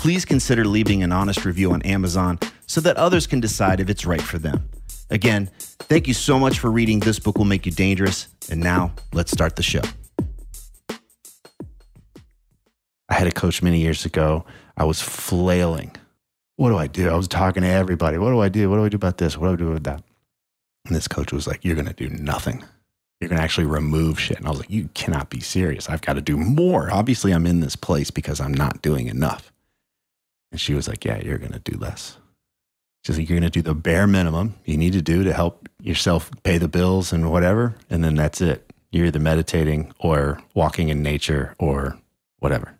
[0.00, 4.06] please consider leaving an honest review on Amazon so that others can decide if it's
[4.06, 4.66] right for them.
[5.10, 8.28] Again, thank you so much for reading This Book Will Make You Dangerous.
[8.50, 9.82] And now let's start the show.
[13.10, 14.46] I had a coach many years ago.
[14.74, 15.94] I was flailing.
[16.56, 17.10] What do I do?
[17.10, 18.16] I was talking to everybody.
[18.16, 18.70] What do I do?
[18.70, 19.36] What do I do about this?
[19.36, 20.02] What do I do about that?
[20.86, 22.64] And this coach was like, You're going to do nothing.
[23.20, 24.38] You're going to actually remove shit.
[24.38, 25.90] And I was like, You cannot be serious.
[25.90, 26.90] I've got to do more.
[26.90, 29.49] Obviously, I'm in this place because I'm not doing enough.
[30.50, 32.18] And she was like, Yeah, you're going to do less.
[33.04, 35.68] She's like, You're going to do the bare minimum you need to do to help
[35.82, 37.74] yourself pay the bills and whatever.
[37.88, 38.72] And then that's it.
[38.92, 41.98] You're either meditating or walking in nature or
[42.38, 42.76] whatever.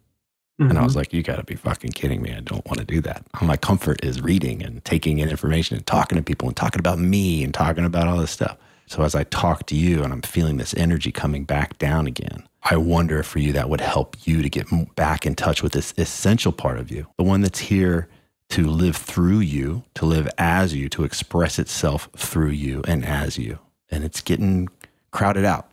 [0.60, 0.98] And I was mm-hmm.
[0.98, 2.34] like, you got to be fucking kidding me.
[2.34, 3.24] I don't want to do that.
[3.40, 6.98] My comfort is reading and taking in information and talking to people and talking about
[6.98, 8.58] me and talking about all this stuff.
[8.90, 12.48] So as I talk to you and I'm feeling this energy coming back down again,
[12.64, 14.66] I wonder if for you that would help you to get
[14.96, 18.08] back in touch with this essential part of you, the one that's here
[18.48, 23.38] to live through you, to live as you, to express itself through you and as
[23.38, 23.60] you.
[23.92, 24.68] And it's getting
[25.12, 25.70] crowded out.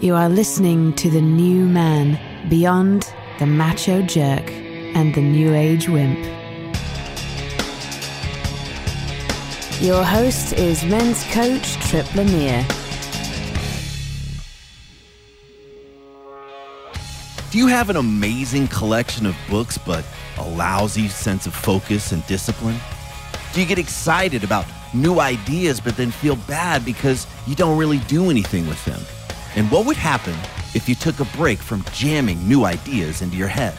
[0.00, 5.88] You are listening to the new man beyond the macho jerk and the new age
[5.88, 6.43] wimp.
[9.84, 12.66] Your host is men's coach Tripp Lanier.
[17.50, 20.02] Do you have an amazing collection of books but
[20.38, 22.80] a lousy sense of focus and discipline?
[23.52, 27.98] Do you get excited about new ideas but then feel bad because you don't really
[28.08, 29.02] do anything with them?
[29.54, 30.34] And what would happen
[30.74, 33.76] if you took a break from jamming new ideas into your head?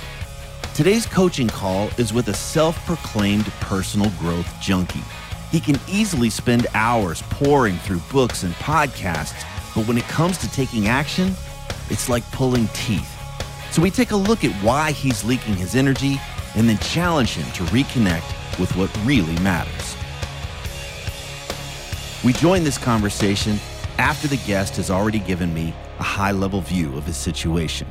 [0.76, 5.02] Today's coaching call is with a self proclaimed personal growth junkie.
[5.56, 10.52] He can easily spend hours poring through books and podcasts, but when it comes to
[10.52, 11.34] taking action,
[11.90, 13.10] it's like pulling teeth.
[13.72, 16.20] So we take a look at why he's leaking his energy
[16.56, 19.96] and then challenge him to reconnect with what really matters.
[22.22, 23.58] We join this conversation
[23.98, 27.88] after the guest has already given me a high level view of his situation.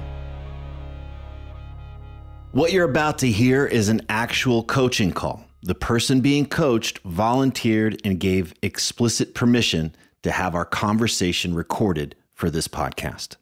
[2.53, 5.47] What you're about to hear is an actual coaching call.
[5.65, 12.51] The person being coached volunteered and gave explicit permission to have our conversation recorded for
[12.51, 13.37] this podcast.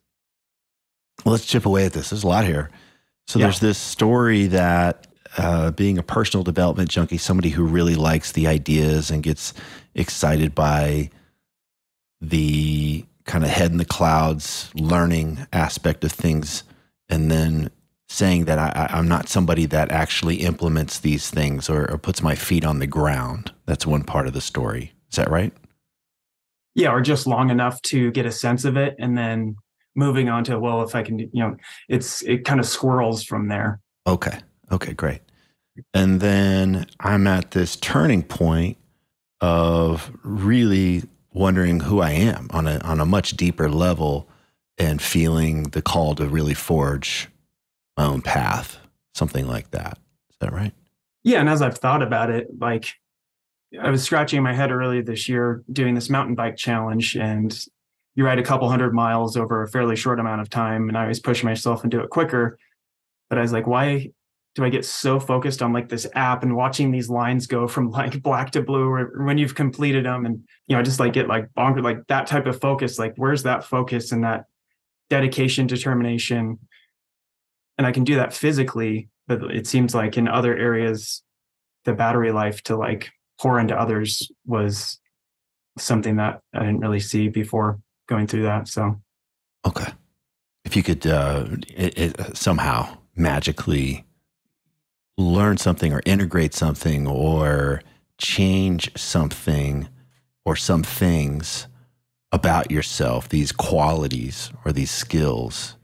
[1.25, 2.11] Let's chip away at this.
[2.11, 2.71] There's a lot here.
[3.27, 3.47] So yeah.
[3.47, 5.07] there's this story that
[5.37, 9.53] uh, being a personal development junkie, somebody who really likes the ideas and gets
[9.93, 11.09] excited by
[12.21, 16.63] the kind of head in the clouds learning aspect of things,
[17.09, 17.69] and then
[18.09, 22.35] saying that I, am not somebody that actually implements these things or, or puts my
[22.35, 23.51] feet on the ground.
[23.65, 24.93] That's one part of the story.
[25.09, 25.53] Is that right?
[26.75, 29.55] Yeah, or just long enough to get a sense of it, and then
[29.95, 31.55] moving on to well, if I can, you know,
[31.87, 33.79] it's it kind of swirls from there.
[34.07, 34.39] Okay.
[34.71, 34.93] Okay.
[34.93, 35.21] Great.
[35.93, 38.77] And then I'm at this turning point
[39.41, 44.27] of really wondering who I am on a on a much deeper level
[44.77, 47.29] and feeling the call to really forge
[47.97, 48.79] my own path,
[49.13, 49.97] something like that.
[50.29, 50.73] Is that right?
[51.23, 52.93] Yeah, and as I've thought about it, like
[53.81, 57.57] I was scratching my head earlier this year doing this mountain bike challenge and
[58.15, 61.03] you ride a couple hundred miles over a fairly short amount of time and I
[61.03, 62.59] always push myself and do it quicker.
[63.29, 64.11] But I was like, why
[64.55, 67.89] do I get so focused on like this app and watching these lines go from
[67.89, 71.13] like black to blue or when you've completed them and you know I just like
[71.13, 74.45] get like bonkers like that type of focus like where's that focus and that
[75.09, 76.59] dedication determination
[77.77, 81.23] and I can do that physically but it seems like in other areas
[81.85, 84.99] the battery life to like pour into others was
[85.77, 89.01] something that I didn't really see before going through that so.
[89.65, 89.91] Okay.
[90.65, 94.05] If you could uh it, it, somehow magically
[95.17, 97.81] learn something or integrate something or
[98.17, 99.87] change something
[100.45, 101.67] or some things
[102.31, 105.77] about yourself, these qualities or these skills,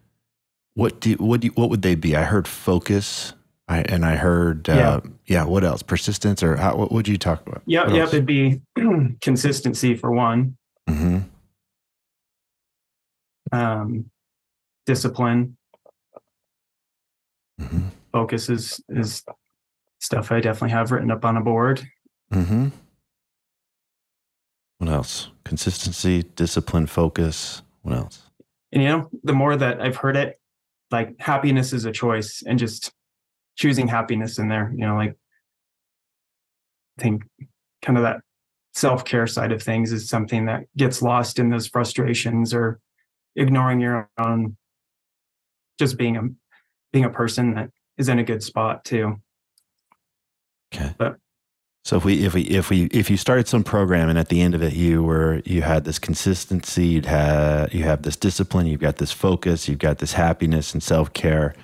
[0.80, 2.16] what do what do you, what would they be?
[2.16, 3.34] I heard focus,
[3.68, 5.00] I, and I heard uh, yeah.
[5.26, 5.44] yeah.
[5.44, 5.84] What else?
[5.84, 7.62] Persistence, or how, what would you talk about?
[7.66, 8.08] Yeah, yeah.
[8.08, 8.62] It'd be
[9.22, 10.58] consistency for one.
[10.90, 11.20] Mm-hmm.
[13.52, 14.10] Um,
[14.86, 15.58] discipline.
[17.60, 17.88] Mm-hmm.
[18.14, 19.24] Focus is is
[20.00, 21.86] stuff I definitely have written up on a board.
[22.34, 22.70] Mm-hmm.
[24.78, 25.30] What else?
[25.44, 27.64] Consistency, discipline, focus.
[27.82, 28.22] What else?
[28.72, 30.39] And you know, the more that I've heard it,
[30.92, 32.92] like happiness is a choice and just
[33.56, 35.16] choosing happiness in there, you know, like
[36.98, 37.24] I think
[37.82, 38.22] kind of that
[38.74, 42.80] self-care side of things is something that gets lost in those frustrations or
[43.36, 44.56] ignoring your own
[45.78, 46.22] just being a
[46.92, 49.22] being a person that is in a good spot too.
[50.74, 50.94] Okay.
[50.98, 51.18] But
[51.86, 54.42] so if we if we if we if you started some program and at the
[54.42, 58.68] end of it you were you had this consistency, you'd had you have this discipline,
[58.68, 61.56] you've got this focus, you've got this happiness and self care.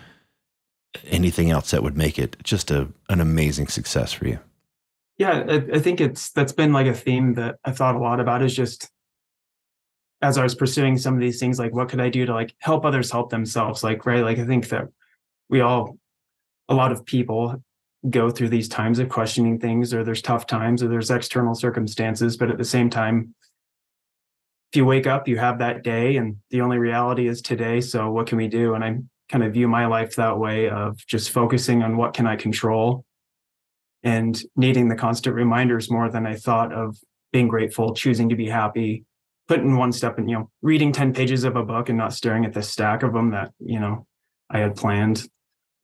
[1.08, 4.40] Anything else that would make it just a an amazing success for you?
[5.18, 8.22] Yeah, I, I think it's that's been like a theme that I've thought a lot
[8.22, 8.42] about.
[8.42, 8.90] Is just
[10.22, 12.56] as I was pursuing some of these things, like what could I do to like
[12.60, 13.84] help others help themselves?
[13.84, 14.88] Like right, like I think that
[15.50, 15.98] we all
[16.70, 17.62] a lot of people
[18.10, 22.38] go through these times of questioning things or there's tough times or there's external circumstances
[22.38, 23.34] but at the same time
[24.72, 28.12] if you wake up you have that day and the only reality is today so
[28.12, 28.74] what can we do?
[28.76, 28.98] And i
[29.28, 33.04] kind of view my life that way of just focusing on what can i control
[34.04, 36.96] and needing the constant reminders more than i thought of
[37.34, 39.04] being grateful choosing to be happy
[39.48, 42.46] putting one step in you know reading 10 pages of a book and not staring
[42.46, 44.06] at the stack of them that you know
[44.52, 45.28] i had planned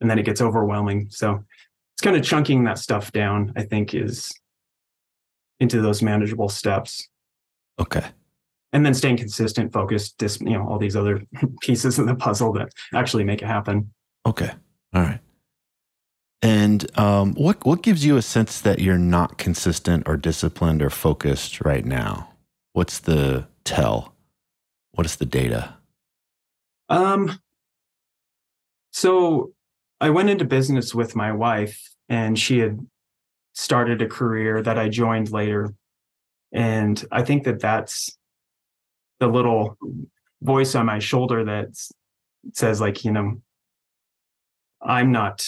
[0.02, 1.08] and then it gets overwhelming.
[1.10, 1.46] So
[2.02, 4.34] it's kind of chunking that stuff down, I think, is
[5.60, 7.08] into those manageable steps.
[7.80, 8.04] Okay.
[8.74, 11.22] And then staying consistent, focused, dis, you know, all these other
[11.62, 13.94] pieces of the puzzle that actually make it happen.
[14.26, 14.50] Okay.
[14.96, 15.20] All right.
[16.42, 20.90] And um, what what gives you a sense that you're not consistent or disciplined or
[20.90, 22.30] focused right now?
[22.74, 24.16] What's the tell?
[24.94, 25.76] What is the data?
[26.90, 27.40] Um.
[28.90, 29.54] So
[30.02, 32.86] I went into business with my wife, and she had
[33.54, 35.74] started a career that I joined later.
[36.52, 38.18] And I think that that's
[39.22, 39.78] the little
[40.42, 41.70] voice on my shoulder that
[42.52, 43.42] says, like, you know,
[44.82, 45.48] I'm not,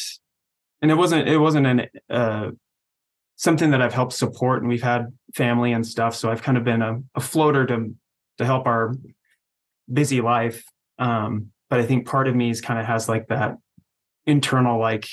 [0.82, 2.52] and it wasn't, it wasn't an, uh,
[3.36, 6.16] something that I've helped support and we've had family and stuff.
[6.16, 7.94] So I've kind of been a, a floater to,
[8.38, 8.94] to help our
[9.92, 10.64] busy life.
[10.98, 13.58] Um, but I think part of me is kind of has like that
[14.26, 15.10] internal like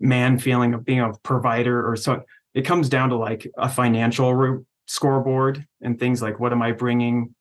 [0.00, 2.22] man feeling of being a provider or so
[2.54, 6.72] it comes down to like a financial re- scoreboard and things like what am i
[6.72, 7.34] bringing?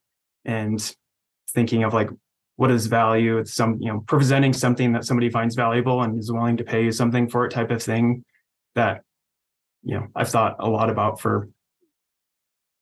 [0.45, 0.95] And
[1.51, 2.09] thinking of like
[2.55, 3.37] what is value?
[3.37, 6.83] It's some you know presenting something that somebody finds valuable and is willing to pay
[6.83, 8.23] you something for it type of thing
[8.75, 9.01] that
[9.83, 11.49] you know i've thought a lot about for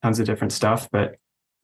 [0.04, 1.16] tons of different stuff but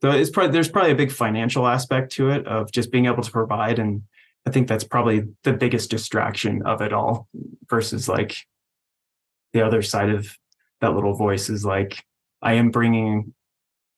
[0.01, 3.23] so it's probably there's probably a big financial aspect to it of just being able
[3.23, 4.03] to provide and
[4.45, 7.27] I think that's probably the biggest distraction of it all
[7.69, 8.35] versus like
[9.53, 10.36] the other side of
[10.79, 12.03] that little voice is like,
[12.41, 13.33] I am bringing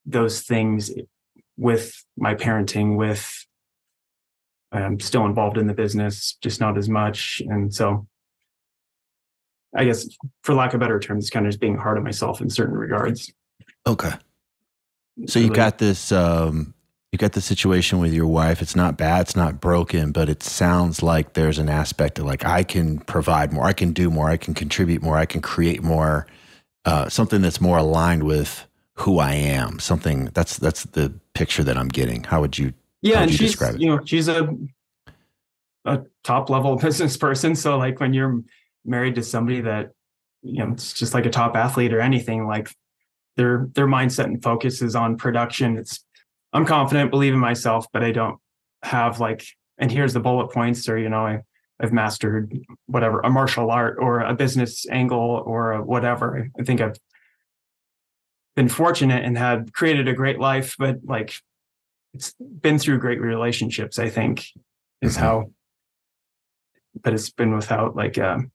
[0.06, 0.92] those things
[1.56, 3.46] with my parenting, with
[4.72, 7.42] I'm still involved in the business, just not as much.
[7.48, 8.08] And so
[9.76, 10.08] I guess
[10.44, 13.32] for lack of better terms, kind of just being hard on myself in certain regards.
[13.88, 14.12] Okay.
[15.28, 16.73] So you got this um
[17.14, 18.60] you got the situation with your wife.
[18.60, 22.44] It's not bad, it's not broken, but it sounds like there's an aspect of like
[22.44, 25.84] I can provide more, I can do more, I can contribute more, I can create
[25.84, 26.26] more,
[26.86, 28.66] uh, something that's more aligned with
[28.96, 29.78] who I am.
[29.78, 32.24] Something that's that's the picture that I'm getting.
[32.24, 32.74] How would you?
[33.04, 34.50] Yeah, and you she's you know she's a
[35.86, 37.56] a top level business person.
[37.56, 38.42] So like when you're
[38.86, 39.92] married to somebody that
[40.42, 42.72] you know it's just like a top athlete or anything, like
[43.38, 45.78] their their mindset and focus is on production.
[45.78, 46.04] It's
[46.54, 48.40] I'm confident, believe in myself, but I don't
[48.84, 49.44] have like,
[49.78, 51.42] and here's the bullet points, or you know, I
[51.80, 56.48] I've mastered whatever a martial art or a business angle or whatever.
[56.58, 56.96] I think I've
[58.56, 61.34] been fortunate and had created a great life, but like
[62.14, 63.98] it's been through great relationships.
[63.98, 64.48] I think
[65.02, 65.24] is mm-hmm.
[65.24, 65.52] how,
[67.04, 68.52] but it's been without like um,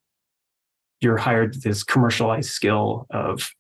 [1.00, 3.50] you're hired this commercialized skill of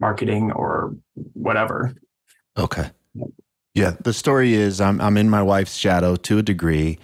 [0.00, 0.96] marketing or
[1.34, 1.94] whatever.
[2.56, 2.90] Okay.
[3.74, 6.98] Yeah, the story is I'm I'm in my wife's shadow to a degree.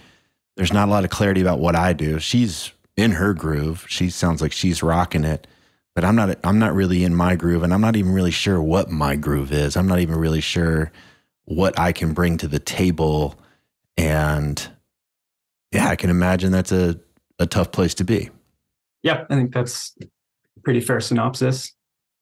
[0.55, 2.19] There's not a lot of clarity about what I do.
[2.19, 3.85] She's in her groove.
[3.87, 5.47] She sounds like she's rocking it,
[5.95, 6.37] but I'm not.
[6.43, 9.51] I'm not really in my groove, and I'm not even really sure what my groove
[9.51, 9.75] is.
[9.75, 10.91] I'm not even really sure
[11.45, 13.39] what I can bring to the table,
[13.97, 14.69] and
[15.71, 16.99] yeah, I can imagine that's a
[17.39, 18.29] a tough place to be.
[19.01, 20.05] Yeah, I think that's a
[20.61, 21.73] pretty fair synopsis.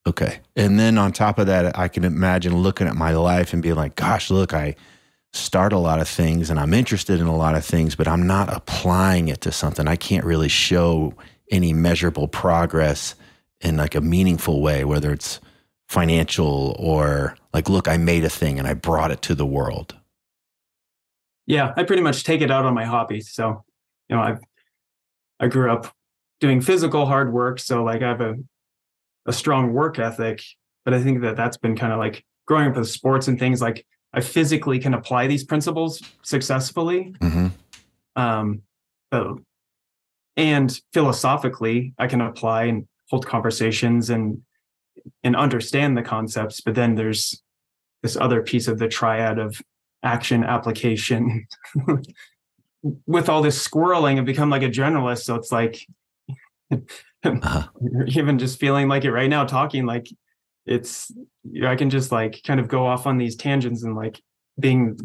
[0.08, 0.40] Okay.
[0.56, 3.74] And then on top of that, I can imagine looking at my life and being
[3.74, 4.74] like, gosh, look, I
[5.34, 8.26] start a lot of things and I'm interested in a lot of things, but I'm
[8.26, 9.86] not applying it to something.
[9.86, 11.12] I can't really show
[11.50, 13.16] any measurable progress
[13.60, 15.40] in like a meaningful way, whether it's
[15.88, 19.94] financial or like, look, I made a thing and I brought it to the world.
[21.44, 23.30] Yeah, I pretty much take it out on my hobbies.
[23.30, 23.62] So,
[24.08, 24.40] you know, I've
[25.38, 25.94] I grew up
[26.40, 28.36] doing physical hard work, so like I have a
[29.28, 30.42] a strong work ethic,
[30.84, 33.60] but I think that that's been kind of like growing up with sports and things
[33.60, 37.14] like I physically can apply these principles successfully.
[37.20, 37.48] Mm-hmm.
[38.16, 38.62] Um,
[40.36, 44.42] and philosophically, I can apply and hold conversations and
[45.22, 46.60] and understand the concepts.
[46.60, 47.42] But then there's
[48.02, 49.60] this other piece of the triad of
[50.02, 51.46] action application.
[53.06, 55.24] With all this squirreling, I've become like a generalist.
[55.24, 55.84] So it's like
[57.24, 57.68] uh-huh.
[58.08, 60.08] even just feeling like it right now, talking like
[60.66, 61.10] it's
[61.50, 64.20] you know, I can just like kind of go off on these tangents and like
[64.58, 64.98] being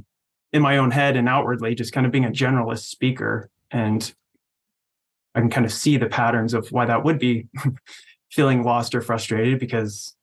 [0.51, 4.13] in my own head and outwardly just kind of being a generalist speaker and
[5.36, 7.48] I can kind of see the patterns of why that would be
[8.32, 10.15] feeling lost or frustrated because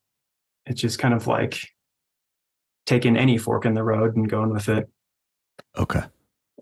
[0.67, 1.69] it's just kind of like
[2.87, 4.89] taking any fork in the road and going with it.
[5.77, 6.03] Okay.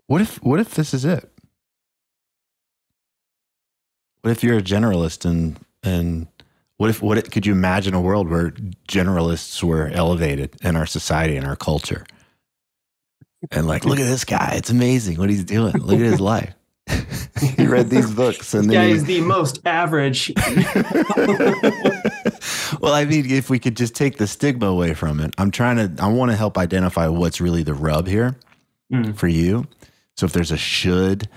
[0.07, 1.31] What if what if this is it?
[4.21, 6.27] What if you're a generalist and and
[6.77, 8.51] what if what could you imagine a world where
[8.87, 12.05] generalists were elevated in our society and our culture?
[13.51, 14.55] And like, look at this guy.
[14.55, 15.73] It's amazing what he's doing.
[15.77, 16.53] Look at his life.
[17.55, 20.33] he read these books and this guy is the most average.
[22.81, 25.77] well, I mean, if we could just take the stigma away from it, I'm trying
[25.77, 26.03] to.
[26.03, 28.35] I want to help identify what's really the rub here
[28.91, 29.15] mm.
[29.15, 29.67] for you.
[30.17, 31.29] So if there's a should,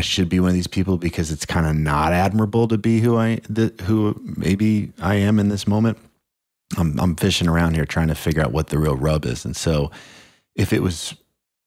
[0.00, 3.00] I should be one of these people because it's kind of not admirable to be
[3.00, 5.98] who I the, who maybe I am in this moment.
[6.78, 9.54] I'm I'm fishing around here trying to figure out what the real rub is, and
[9.54, 9.90] so
[10.54, 11.14] if it was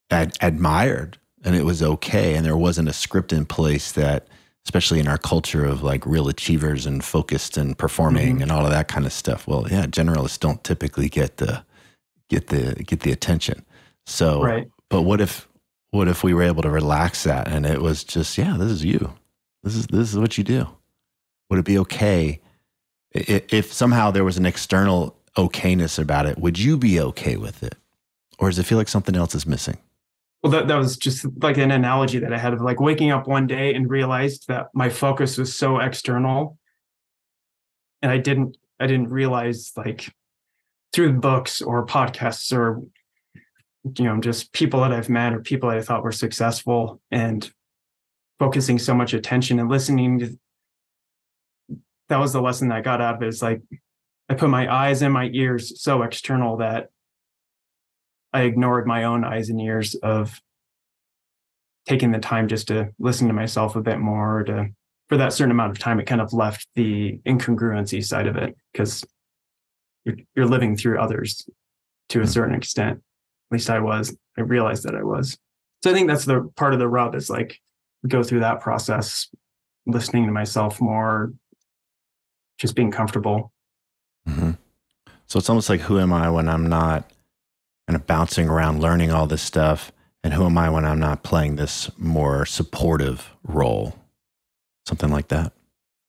[0.09, 4.27] ad- admired and it was okay, and there wasn't a script in place that,
[4.65, 8.41] especially in our culture of like real achievers and focused and performing mm-hmm.
[8.41, 9.45] and all of that kind of stuff.
[9.45, 11.63] Well, yeah, generalists don't typically get the
[12.31, 13.63] get the get the attention.
[14.07, 14.67] So, right.
[14.89, 15.47] but what if
[15.93, 18.83] what if we were able to relax that and it was just, yeah, this is
[18.83, 19.13] you.
[19.61, 20.67] This is this is what you do.
[21.49, 22.41] Would it be okay
[23.11, 26.39] if somehow there was an external okayness about it?
[26.39, 27.75] Would you be okay with it,
[28.39, 29.77] or does it feel like something else is missing?
[30.41, 33.27] Well, that, that was just like an analogy that I had of like waking up
[33.27, 36.57] one day and realized that my focus was so external,
[38.01, 40.11] and I didn't I didn't realize like
[40.91, 42.81] through books or podcasts or
[43.83, 47.51] you know just people that i've met or people that i thought were successful and
[48.39, 50.39] focusing so much attention and listening to
[52.09, 53.61] that was the lesson that i got out of it is like
[54.29, 56.89] i put my eyes and my ears so external that
[58.31, 60.41] i ignored my own eyes and ears of
[61.85, 64.67] taking the time just to listen to myself a bit more to
[65.09, 68.55] for that certain amount of time it kind of left the incongruency side of it
[68.71, 69.03] because
[70.05, 71.45] you're, you're living through others
[72.09, 72.29] to a hmm.
[72.29, 73.01] certain extent
[73.53, 74.15] least I was.
[74.37, 75.37] I realized that I was.
[75.83, 77.59] So I think that's the part of the rub is like
[78.07, 79.29] go through that process,
[79.85, 81.33] listening to myself more,
[82.57, 83.51] just being comfortable.
[84.27, 84.51] Mm-hmm.
[85.27, 87.11] So it's almost like who am I when I'm not
[87.87, 89.91] kind of bouncing around learning all this stuff?
[90.23, 93.95] And who am I when I'm not playing this more supportive role?
[94.87, 95.51] Something like that.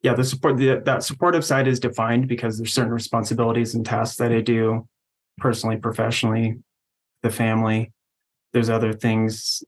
[0.02, 4.16] Yeah, the support the, that supportive side is defined because there's certain responsibilities and tasks
[4.18, 4.86] that I do
[5.38, 6.58] personally, professionally,
[7.24, 7.90] the family.
[8.52, 9.64] There's other things,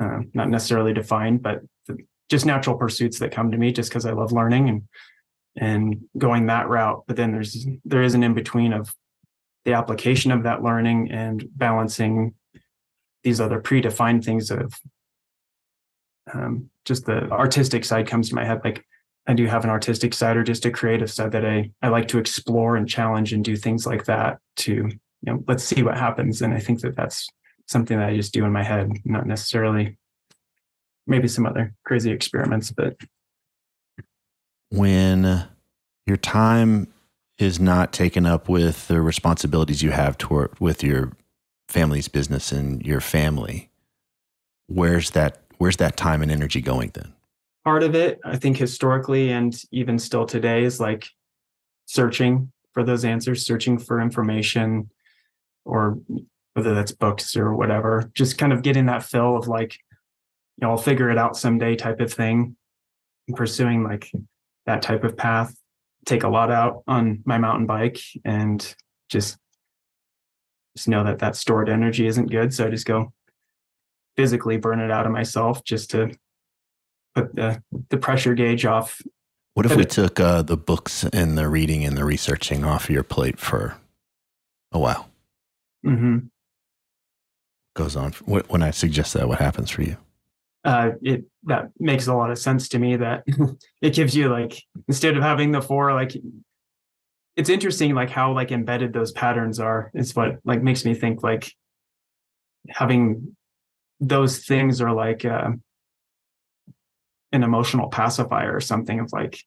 [0.00, 1.60] uh, not necessarily defined, but
[2.28, 4.82] just natural pursuits that come to me just because I love learning and
[5.56, 7.04] and going that route.
[7.06, 8.92] But then there's there is an in between of
[9.64, 12.34] the application of that learning and balancing
[13.22, 14.74] these other predefined things of
[16.32, 18.60] um, just the artistic side comes to my head.
[18.64, 18.84] Like
[19.26, 22.08] I do have an artistic side or just a creative side that I I like
[22.08, 24.90] to explore and challenge and do things like that to
[25.22, 26.42] you know, let's see what happens.
[26.42, 27.28] And I think that that's
[27.66, 29.98] something that I just do in my head, not necessarily
[31.06, 32.96] maybe some other crazy experiments, but
[34.70, 35.46] when
[36.06, 36.92] your time
[37.38, 41.12] is not taken up with the responsibilities you have toward with your
[41.68, 43.70] family's business and your family,
[44.66, 47.12] where's that where's that time and energy going then?
[47.68, 51.06] part of it, I think historically and even still today, is like
[51.84, 54.90] searching for those answers, searching for information,
[55.68, 55.98] or
[56.54, 60.70] whether that's books or whatever, just kind of getting that fill of like, you know,
[60.70, 62.56] I'll figure it out someday type of thing.
[63.34, 64.10] Pursuing like
[64.64, 65.54] that type of path,
[66.06, 68.74] take a lot out on my mountain bike and
[69.10, 69.36] just
[70.74, 72.54] just know that that stored energy isn't good.
[72.54, 73.12] So I just go
[74.16, 76.10] physically burn it out of myself just to
[77.14, 79.02] put the the pressure gauge off.
[79.54, 83.02] What if we took uh, the books and the reading and the researching off your
[83.02, 83.76] plate for
[84.72, 85.10] a while?
[85.84, 86.18] Mm-hmm.
[87.74, 88.12] Goes on.
[88.12, 89.96] When I suggest that, what happens for you?
[90.64, 92.96] Uh, it that makes a lot of sense to me.
[92.96, 93.24] That
[93.82, 96.16] it gives you like instead of having the four, like
[97.36, 99.90] it's interesting, like how like embedded those patterns are.
[99.94, 101.52] It's what like makes me think like
[102.68, 103.36] having
[104.00, 105.24] those things are like.
[105.24, 105.52] Uh,
[107.32, 109.42] an emotional pacifier or something of like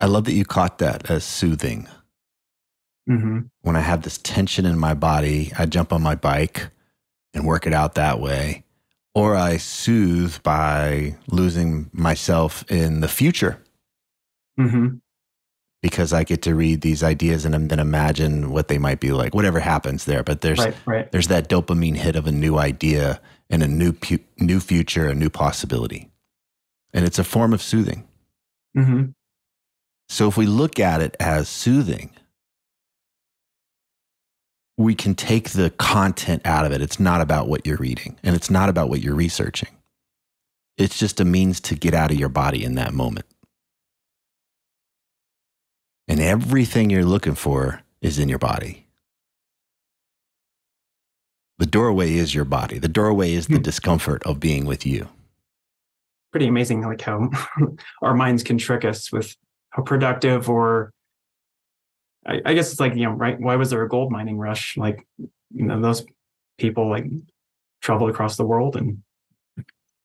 [0.00, 1.86] i love that you caught that as soothing
[3.08, 3.40] mm-hmm.
[3.62, 6.68] when i have this tension in my body i jump on my bike
[7.34, 8.64] and work it out that way
[9.14, 13.62] or i soothe by losing myself in the future
[14.58, 14.96] mm-hmm.
[15.82, 19.34] because i get to read these ideas and then imagine what they might be like
[19.34, 21.12] whatever happens there but there's right, right.
[21.12, 25.14] there's that dopamine hit of a new idea and a new pu- new future a
[25.14, 26.10] new possibility
[26.96, 28.08] and it's a form of soothing.
[28.76, 29.10] Mm-hmm.
[30.08, 32.10] So if we look at it as soothing,
[34.76, 36.82] we can take the content out of it.
[36.82, 39.70] It's not about what you're reading and it's not about what you're researching.
[40.76, 43.26] It's just a means to get out of your body in that moment.
[46.08, 48.86] And everything you're looking for is in your body.
[51.58, 52.78] The doorway is your body.
[52.78, 53.62] The doorway is the hmm.
[53.62, 55.08] discomfort of being with you
[56.36, 57.30] pretty amazing like how
[58.02, 59.34] our minds can trick us with
[59.70, 60.92] how productive or
[62.26, 64.76] I, I, guess it's like you know right why was there a gold mining rush
[64.76, 66.04] like you know those
[66.58, 67.06] people like
[67.80, 69.02] traveled across the world and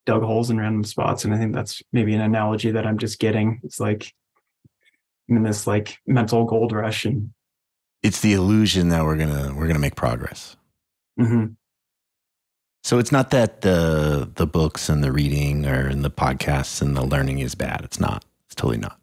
[0.06, 3.18] dug holes in random spots and i think that's maybe an analogy that i'm just
[3.18, 4.12] getting it's like
[5.28, 7.32] in this like mental gold rush and
[8.02, 10.56] it's the illusion that we're gonna we're gonna make progress
[11.18, 11.46] mm-hmm.
[12.84, 16.96] So it's not that the the books and the reading or in the podcasts and
[16.96, 17.82] the learning is bad.
[17.84, 18.24] It's not.
[18.46, 18.98] It's totally not.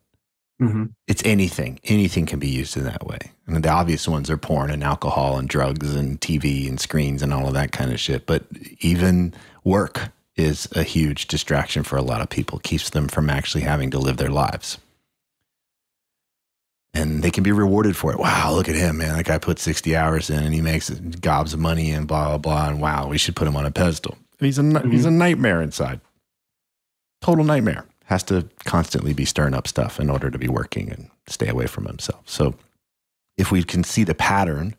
[0.62, 0.86] Mm-hmm.
[1.08, 1.80] It's anything.
[1.86, 3.18] Anything can be used in that way.
[3.22, 7.24] I And the obvious ones are porn and alcohol and drugs and TV and screens
[7.24, 8.26] and all of that kind of shit.
[8.26, 8.44] But
[8.80, 12.60] even work is a huge distraction for a lot of people.
[12.60, 14.78] Keeps them from actually having to live their lives
[16.94, 18.20] and they can be rewarded for it.
[18.20, 19.16] Wow, look at him, man.
[19.16, 22.38] That guy put 60 hours in and he makes gobs of money and blah, blah,
[22.38, 22.70] blah.
[22.70, 24.18] And wow, we should put him on a pedestal.
[24.40, 24.90] He's a, mm-hmm.
[24.90, 26.02] he's a nightmare inside.
[27.22, 27.86] Total nightmare.
[28.10, 31.68] Has to constantly be stirring up stuff in order to be working and stay away
[31.68, 32.24] from himself.
[32.26, 32.56] So
[33.38, 34.76] if we can see the pattern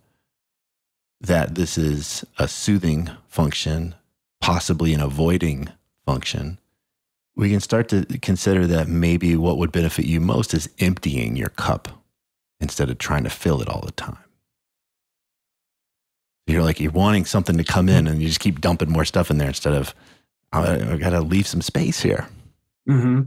[1.21, 3.95] that this is a soothing function,
[4.41, 5.69] possibly an avoiding
[6.05, 6.59] function,
[7.37, 11.51] we can start to consider that maybe what would benefit you most is emptying your
[11.51, 11.89] cup
[12.59, 14.19] instead of trying to fill it all the time.
[16.49, 19.31] You're like, you're wanting something to come in and you just keep dumping more stuff
[19.31, 19.95] in there instead of,
[20.53, 22.27] I, I got to leave some space here.
[22.91, 23.23] Mm-hmm.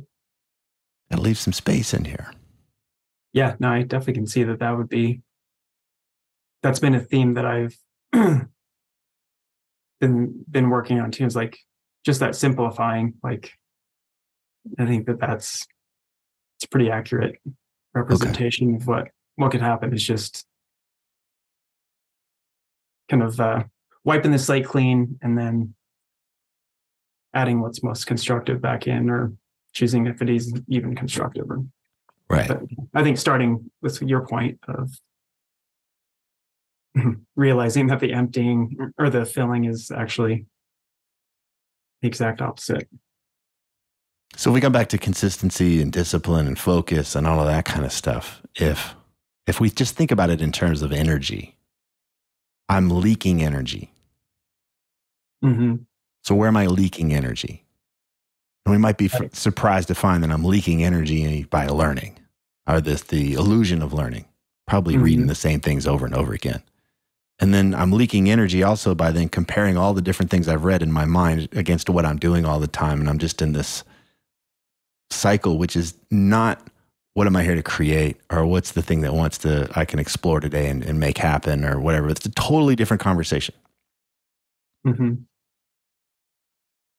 [1.12, 2.34] To leave some space in here.
[3.34, 5.22] Yeah, no, I definitely can see that that would be,
[6.62, 7.76] that's been a theme that I've
[10.00, 11.26] been, been working on too.
[11.26, 11.58] Is like
[12.06, 13.52] just that simplifying, like,
[14.78, 15.66] I think that that's,
[16.58, 17.36] it's pretty accurate
[17.94, 18.76] representation okay.
[18.78, 20.46] of what what could happen is just
[23.10, 23.64] kind of uh,
[24.04, 25.74] wiping the slate clean and then
[27.34, 29.34] adding what's most constructive back in or
[29.74, 31.64] choosing if it is even constructive or
[32.30, 32.52] right
[32.94, 34.92] i think starting with your point of
[37.36, 40.46] realizing that the emptying or the filling is actually
[42.02, 42.88] the exact opposite
[44.36, 47.66] so if we come back to consistency and discipline and focus and all of that
[47.66, 48.96] kind of stuff if
[49.48, 51.58] if we just think about it in terms of energy,
[52.70, 53.92] I'm leaking energy.
[55.44, 55.76] Mm-hmm.
[56.24, 57.63] So where am I leaking energy?
[58.66, 62.18] And we might be f- surprised to find that I'm leaking energy by learning,
[62.68, 64.26] or this the illusion of learning,
[64.68, 65.04] probably mm-hmm.
[65.04, 66.64] reading the same things over and over again.
[67.40, 70.82] And then I'm leaking energy also by then comparing all the different things I've read
[70.82, 73.02] in my mind against what I'm doing all the time.
[73.02, 73.84] And I'm just in this
[75.10, 76.66] cycle, which is not
[77.16, 80.00] what am I here to create or what's the thing that wants to I can
[80.00, 82.10] explore today and, and make happen or whatever.
[82.10, 83.56] It's a totally different conversation.
[84.86, 85.14] Mm-hmm.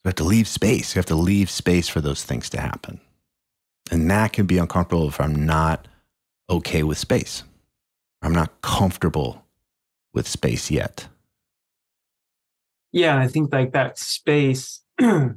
[0.05, 0.95] You have to leave space.
[0.95, 3.01] You have to leave space for those things to happen.
[3.91, 5.89] And that can be uncomfortable if I'm not
[6.51, 7.43] okay with space.
[8.21, 9.45] I'm not comfortable
[10.13, 11.09] with space yet.
[12.93, 15.35] Yeah, I think like that space, you're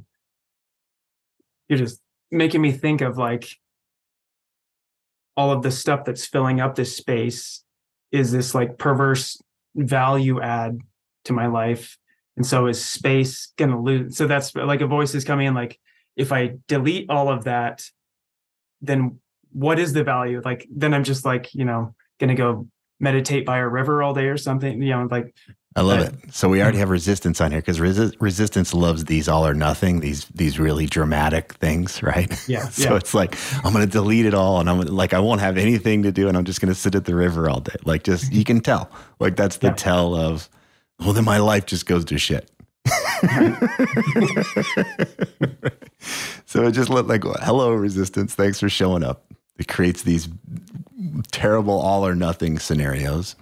[1.70, 2.00] just
[2.30, 3.48] making me think of like
[5.36, 7.64] all of the stuff that's filling up this space
[8.12, 9.40] is this like perverse
[9.74, 10.78] value add
[11.24, 11.98] to my life.
[12.38, 14.16] And so is space gonna lose?
[14.16, 15.78] So that's like a voice is coming in like,
[16.16, 17.84] if I delete all of that,
[18.80, 19.18] then
[19.52, 20.40] what is the value?
[20.44, 22.68] Like, then I'm just like, you know, gonna go
[23.00, 24.80] meditate by a river all day or something.
[24.80, 25.34] You know, like
[25.76, 26.34] I love uh, it.
[26.34, 30.00] So we already have resistance on here because resi- resistance loves these all or nothing,
[30.00, 32.30] these these really dramatic things, right?
[32.48, 32.68] Yeah.
[32.70, 32.96] so yeah.
[32.96, 36.04] it's like I'm going to delete it all, and I'm like I won't have anything
[36.04, 37.76] to do, and I'm just going to sit at the river all day.
[37.84, 39.74] Like just you can tell, like that's the Yeah.
[39.74, 40.48] tell of,
[41.00, 42.50] well, then my life just goes to shit.
[46.46, 48.34] so it just looked like, hello, resistance.
[48.34, 49.24] Thanks for showing up.
[49.58, 50.28] It creates these
[51.32, 53.34] terrible all or nothing scenarios.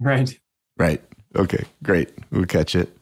[0.00, 0.38] right.
[0.78, 1.02] Right.
[1.36, 1.64] Okay.
[1.82, 2.10] Great.
[2.30, 2.96] We'll catch it.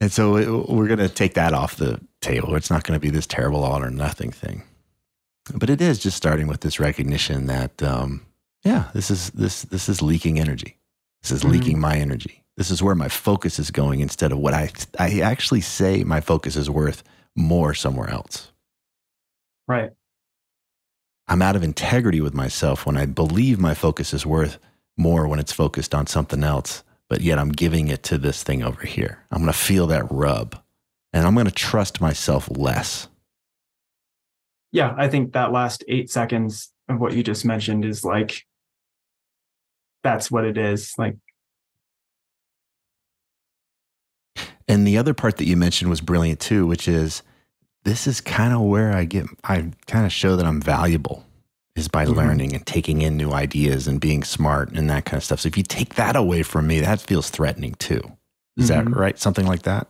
[0.00, 2.54] And so it, we're going to take that off the table.
[2.54, 4.62] It's not going to be this terrible all or nothing thing.
[5.54, 8.24] But it is just starting with this recognition that, um,
[8.62, 10.76] yeah, this is this this is leaking energy.
[11.22, 11.50] This is Mhm.
[11.50, 12.43] leaking my energy.
[12.56, 16.20] This is where my focus is going instead of what I I actually say my
[16.20, 17.02] focus is worth
[17.34, 18.52] more somewhere else.
[19.66, 19.90] Right.
[21.26, 24.58] I'm out of integrity with myself when I believe my focus is worth
[24.96, 28.62] more when it's focused on something else, but yet I'm giving it to this thing
[28.62, 29.24] over here.
[29.30, 30.56] I'm going to feel that rub
[31.12, 33.08] and I'm going to trust myself less.
[34.70, 34.94] Yeah.
[34.96, 38.44] I think that last eight seconds of what you just mentioned is like,
[40.02, 40.92] that's what it is.
[40.98, 41.16] Like,
[44.68, 47.22] And the other part that you mentioned was brilliant too, which is
[47.84, 51.24] this is kind of where I get, I kind of show that I'm valuable
[51.76, 52.14] is by Mhm.
[52.16, 55.40] learning and taking in new ideas and being smart and that kind of stuff.
[55.40, 58.00] So if you take that away from me, that feels threatening too.
[58.56, 58.94] Is that Mhm.
[58.96, 59.18] right?
[59.18, 59.88] Something like that?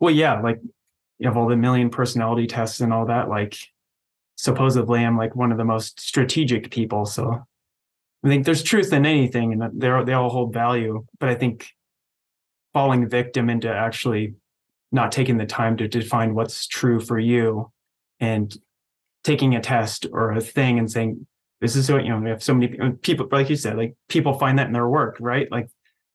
[0.00, 0.58] well, yeah, like
[1.18, 3.28] you have all the million personality tests and all that.
[3.28, 3.54] Like,
[4.36, 7.04] supposedly, I'm like one of the most strategic people.
[7.04, 7.44] So
[8.24, 11.04] I think there's truth in anything and they they all hold value.
[11.18, 11.68] But I think
[12.72, 14.34] falling victim into actually
[14.92, 17.70] not taking the time to define what's true for you
[18.18, 18.56] and
[19.24, 21.26] taking a test or a thing and saying,
[21.60, 24.38] this is what, you know, we have so many people, like you said, like people
[24.38, 25.50] find that in their work, right?
[25.50, 25.68] Like,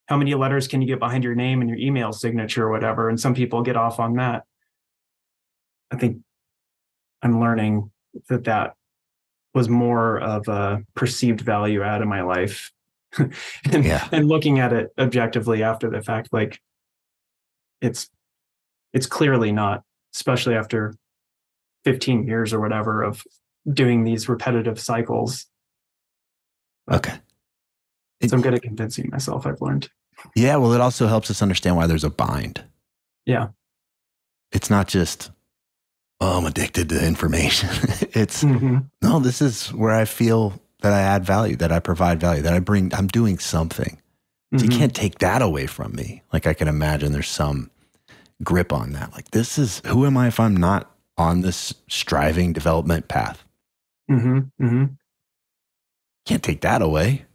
[0.07, 3.09] how many letters can you get behind your name and your email signature or whatever?
[3.09, 4.43] And some people get off on that.
[5.91, 6.17] I think
[7.21, 7.91] I'm learning
[8.29, 8.75] that that
[9.53, 12.71] was more of a perceived value add in my life.
[13.71, 14.07] and, Yeah.
[14.11, 16.59] and looking at it objectively after the fact, like
[17.81, 18.09] it's
[18.93, 19.83] it's clearly not,
[20.15, 20.93] especially after
[21.83, 23.23] 15 years or whatever of
[23.71, 25.45] doing these repetitive cycles.
[26.91, 27.13] Okay.
[28.27, 29.89] So I'm good at convincing myself I've learned.
[30.35, 32.63] Yeah, well, it also helps us understand why there's a bind.
[33.25, 33.49] Yeah.
[34.51, 35.29] It's not just,
[36.21, 37.69] oh, I'm addicted to information.
[38.13, 38.89] it's, Mhm.
[39.01, 40.53] no, this is where I feel
[40.85, 43.99] that I add value, that I provide value, that I bring, I'm doing something.
[44.55, 46.21] So you can't take that away from me.
[46.31, 47.71] Like I can imagine there's some
[48.43, 49.11] grip on that.
[49.13, 53.43] Like, this is, who am I if I'm not on this striving development path?
[54.09, 54.37] Mm-hmm.
[54.63, 54.85] Mm-hmm.
[56.25, 57.25] Can't take that away.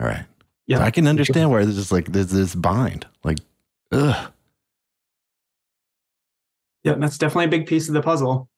[0.00, 0.24] All right.
[0.66, 0.78] Yeah.
[0.78, 3.06] So I can understand where there's just like, there's this bind.
[3.22, 3.38] Like,
[3.92, 4.32] ugh.
[6.82, 8.48] Yeah, that's definitely a big piece of the puzzle.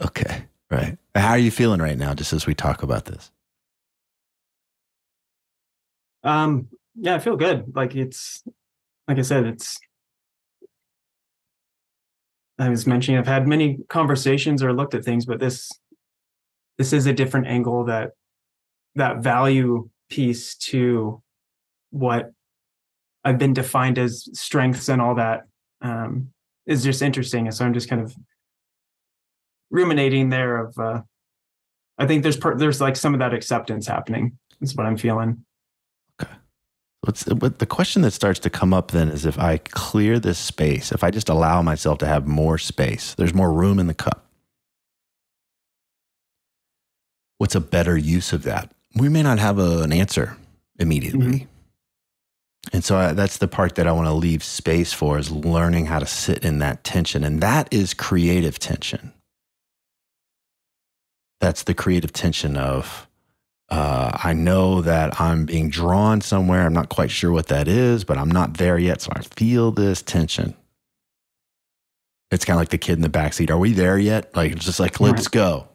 [0.00, 0.44] Okay.
[0.70, 0.98] Right.
[1.14, 3.30] How are you feeling right now, just as we talk about this?
[6.22, 7.74] Um, yeah, I feel good.
[7.74, 8.42] Like it's
[9.06, 9.78] like I said, it's
[12.58, 15.70] I was mentioning I've had many conversations or looked at things, but this
[16.76, 18.10] this is a different angle that
[18.94, 21.22] that value piece to
[21.90, 22.32] what
[23.24, 25.42] I've been defined as strengths and all that
[25.80, 26.30] um,
[26.66, 27.46] is just interesting.
[27.46, 28.14] And so I'm just kind of
[29.70, 31.02] ruminating there of uh,
[31.98, 34.38] I think there's part there's like some of that acceptance happening.
[34.60, 35.44] Is what I'm feeling.
[36.20, 36.32] Okay.
[37.02, 40.38] What's what the question that starts to come up then is if I clear this
[40.38, 43.94] space, if I just allow myself to have more space, there's more room in the
[43.94, 44.26] cup.
[47.38, 48.72] What's a better use of that?
[48.96, 50.36] We may not have a, an answer
[50.78, 51.46] immediately.
[52.72, 55.86] And so I, that's the part that I want to leave space for is learning
[55.86, 57.24] how to sit in that tension.
[57.24, 59.12] And that is creative tension.
[61.40, 63.06] That's the creative tension of
[63.70, 66.62] uh, I know that I'm being drawn somewhere.
[66.64, 69.02] I'm not quite sure what that is, but I'm not there yet.
[69.02, 70.54] So I feel this tension.
[72.30, 73.50] It's kind of like the kid in the backseat.
[73.50, 74.34] Are we there yet?
[74.36, 75.30] Like, just like, let's Right.
[75.32, 75.68] go.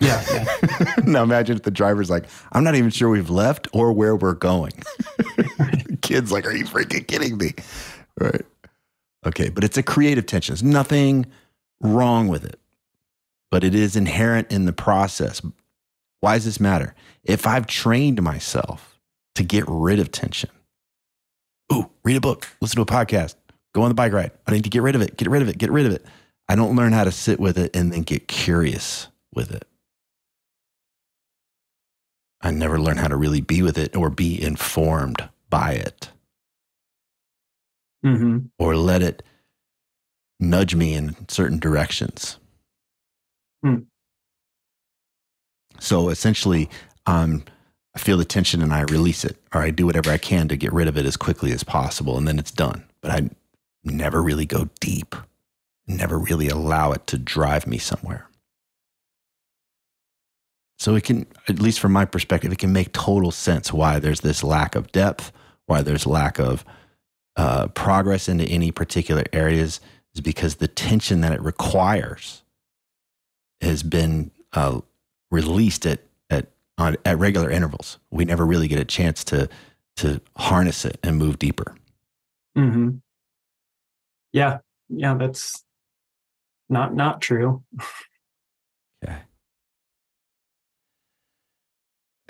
[0.00, 0.24] Yeah.
[0.32, 0.94] yeah.
[1.04, 4.34] now imagine if the driver's like, I'm not even sure we've left or where we're
[4.34, 4.72] going.
[6.02, 7.52] Kid's like, are you freaking kidding me?
[8.18, 8.44] Right.
[9.24, 9.48] Okay.
[9.48, 10.52] But it's a creative tension.
[10.54, 11.26] There's nothing
[11.80, 12.58] wrong with it,
[13.52, 15.42] but it is inherent in the process.
[16.20, 16.94] Why does this matter?
[17.22, 18.98] If I've trained myself
[19.34, 20.50] to get rid of tension,
[21.70, 23.34] ooh, read a book, listen to a podcast,
[23.74, 24.32] go on the bike ride.
[24.46, 26.06] I need to get rid of it, get rid of it, get rid of it.
[26.48, 29.68] I don't learn how to sit with it and then get curious with it.
[32.40, 36.08] I never learn how to really be with it or be informed by it
[38.02, 39.22] hmm or let it
[40.40, 42.38] nudge me in certain directions.
[43.62, 43.76] Hmm.
[45.78, 46.68] So essentially,
[47.06, 47.44] um,
[47.94, 50.56] I feel the tension and I release it, or I do whatever I can to
[50.56, 52.84] get rid of it as quickly as possible, and then it's done.
[53.00, 53.30] But I
[53.84, 55.14] never really go deep,
[55.86, 58.28] never really allow it to drive me somewhere.
[60.78, 64.20] So it can, at least from my perspective, it can make total sense why there's
[64.20, 65.30] this lack of depth,
[65.66, 66.64] why there's lack of
[67.36, 69.80] uh, progress into any particular areas,
[70.14, 72.41] is because the tension that it requires
[73.62, 74.80] has been uh,
[75.30, 76.48] released at at
[76.78, 77.98] on, at regular intervals.
[78.10, 79.48] We never really get a chance to
[79.96, 81.74] to harness it and move deeper.
[82.54, 82.90] hmm
[84.32, 84.58] Yeah.
[84.88, 85.14] Yeah.
[85.14, 85.64] That's
[86.68, 87.62] not not true.
[89.04, 89.18] Okay.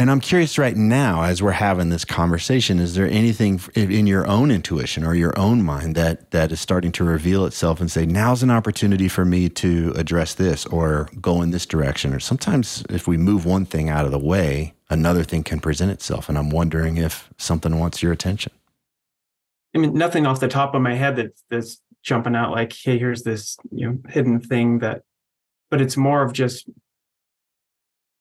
[0.02, 4.26] And I'm curious right now, as we're having this conversation, is there anything in your
[4.26, 8.04] own intuition or your own mind that that is starting to reveal itself and say,
[8.04, 12.12] now's an opportunity for me to address this or go in this direction?
[12.12, 15.92] Or sometimes if we move one thing out of the way, another thing can present
[15.92, 16.28] itself.
[16.28, 18.50] And I'm wondering if something wants your attention.
[19.72, 22.98] I mean, nothing off the top of my head that's that's jumping out like, hey,
[22.98, 25.02] here's this you know hidden thing that,
[25.70, 26.68] but it's more of just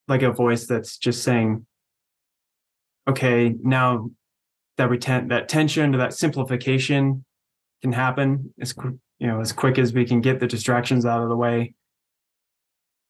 [0.08, 1.65] like a voice that's just saying,
[3.08, 4.10] okay, now
[4.78, 7.26] that retent that tension to that simplification
[7.82, 8.74] can happen as
[9.20, 11.74] you know as quick as we can get the distractions out of the way,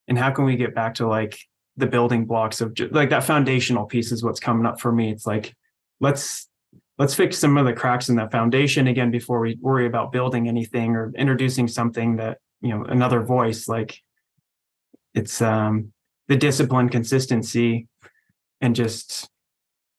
[0.07, 1.37] and how can we get back to like
[1.77, 5.11] the building blocks of like that foundational piece is what's coming up for me.
[5.11, 5.55] It's like
[5.99, 6.47] let's
[6.97, 10.47] let's fix some of the cracks in that foundation again before we worry about building
[10.47, 13.99] anything or introducing something that you know another voice like
[15.13, 15.91] it's um
[16.27, 17.87] the discipline consistency
[18.61, 19.29] and just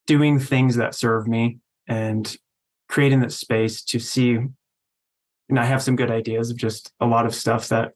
[0.06, 2.36] doing things that serve me and
[2.88, 4.38] creating that space to see
[5.48, 7.92] and i have some good ideas of just a lot of stuff that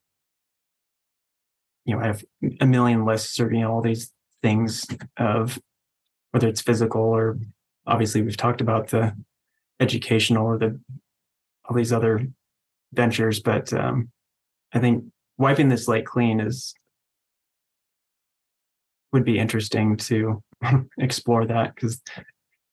[1.84, 2.24] you know i have
[2.60, 5.58] a million lists or you know all these things of
[6.30, 7.38] whether it's physical or
[7.86, 9.14] obviously we've talked about the
[9.80, 10.80] educational or the
[11.64, 12.26] all these other
[12.92, 14.10] ventures but um
[14.72, 15.04] i think
[15.38, 16.74] wiping the slate clean is
[19.12, 20.42] would be interesting to
[20.98, 22.00] explore that because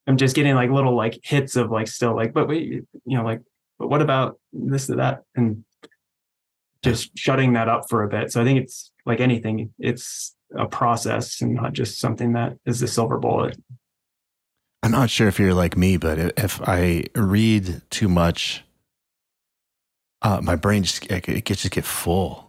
[0.08, 3.24] i'm just getting like little like hits of like still like but wait you know
[3.24, 3.42] like
[3.80, 5.24] but what about this or that?
[5.36, 5.64] and
[6.84, 8.32] just shutting that up for a bit.
[8.32, 12.82] So i think it's like anything it's a process and not just something that is
[12.82, 13.58] a silver bullet.
[14.84, 18.64] I'm not sure if you're like me, but if I read too much,
[20.22, 22.43] uh, my brain just it gets just get full.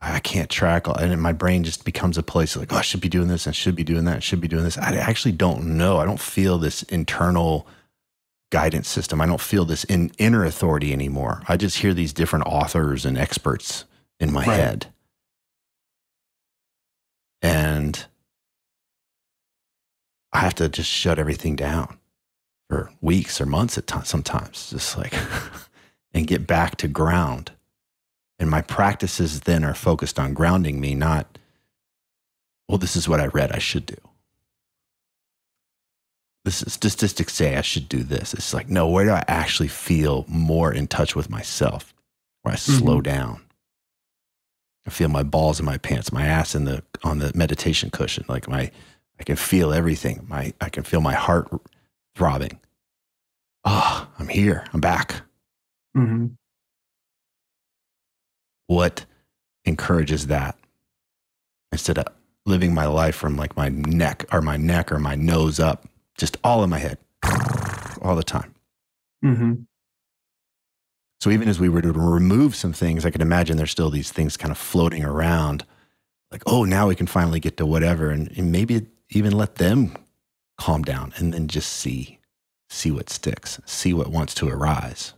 [0.00, 3.08] I can't track, and my brain just becomes a place like, oh, I should be
[3.08, 4.78] doing this, and should be doing that, and should be doing this.
[4.78, 5.98] I actually don't know.
[5.98, 7.66] I don't feel this internal
[8.50, 9.20] guidance system.
[9.20, 11.42] I don't feel this in, inner authority anymore.
[11.48, 13.84] I just hear these different authors and experts
[14.20, 14.56] in my Right.
[14.60, 14.86] head,
[17.42, 18.06] and
[20.32, 21.98] I have to just shut everything down
[22.68, 25.14] for weeks or months at times, sometimes, just like,
[26.14, 27.52] and get back to ground.
[28.38, 31.38] And my practices then are focused on grounding me, not,
[32.68, 33.96] well, this is what I read I should do.
[36.44, 38.32] The statistics say I should do this.
[38.32, 41.92] It's like, no, where do I actually feel more in touch with myself?
[42.42, 43.42] Where I slow down.
[44.86, 48.24] I feel my balls in my pants, my ass in the on the meditation cushion.
[48.28, 48.70] Like my
[49.20, 50.24] I can feel everything.
[50.28, 51.48] My I can feel my heart
[52.14, 52.58] throbbing.
[53.66, 54.64] Ah, I'm here.
[54.72, 55.22] I'm back.
[55.94, 56.28] hmm
[58.68, 59.06] What
[59.64, 60.56] encourages that?
[61.72, 62.06] Instead of
[62.46, 66.36] living my life from like my neck or my neck or my nose up, just
[66.44, 66.98] all in my head,
[68.02, 68.54] all the time.
[69.22, 69.54] hmm
[71.20, 74.12] So even as we were to remove some things, I can imagine there's still these
[74.12, 75.64] things kind of floating around.
[76.30, 79.96] Like, oh, now we can finally get to whatever, and, and maybe even let them
[80.58, 82.18] calm down, and then just see,
[82.68, 85.14] see what sticks, see what wants to arise.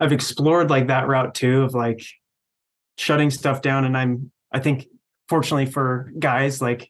[0.00, 2.02] I've explored like that route too of like
[2.96, 3.84] shutting stuff down.
[3.84, 4.86] And I'm, I think,
[5.28, 6.88] fortunately for guys, like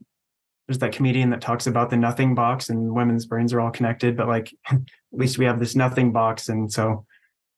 [0.66, 4.16] there's that comedian that talks about the nothing box and women's brains are all connected,
[4.16, 4.80] but like at
[5.12, 6.48] least we have this nothing box.
[6.48, 7.04] And so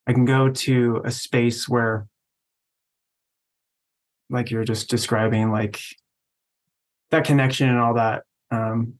[0.07, 2.07] I can go to a space where,
[4.29, 5.79] like you're just describing, like
[7.11, 8.23] that connection and all that.
[8.49, 8.95] Um,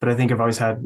[0.00, 0.84] but I think I've always had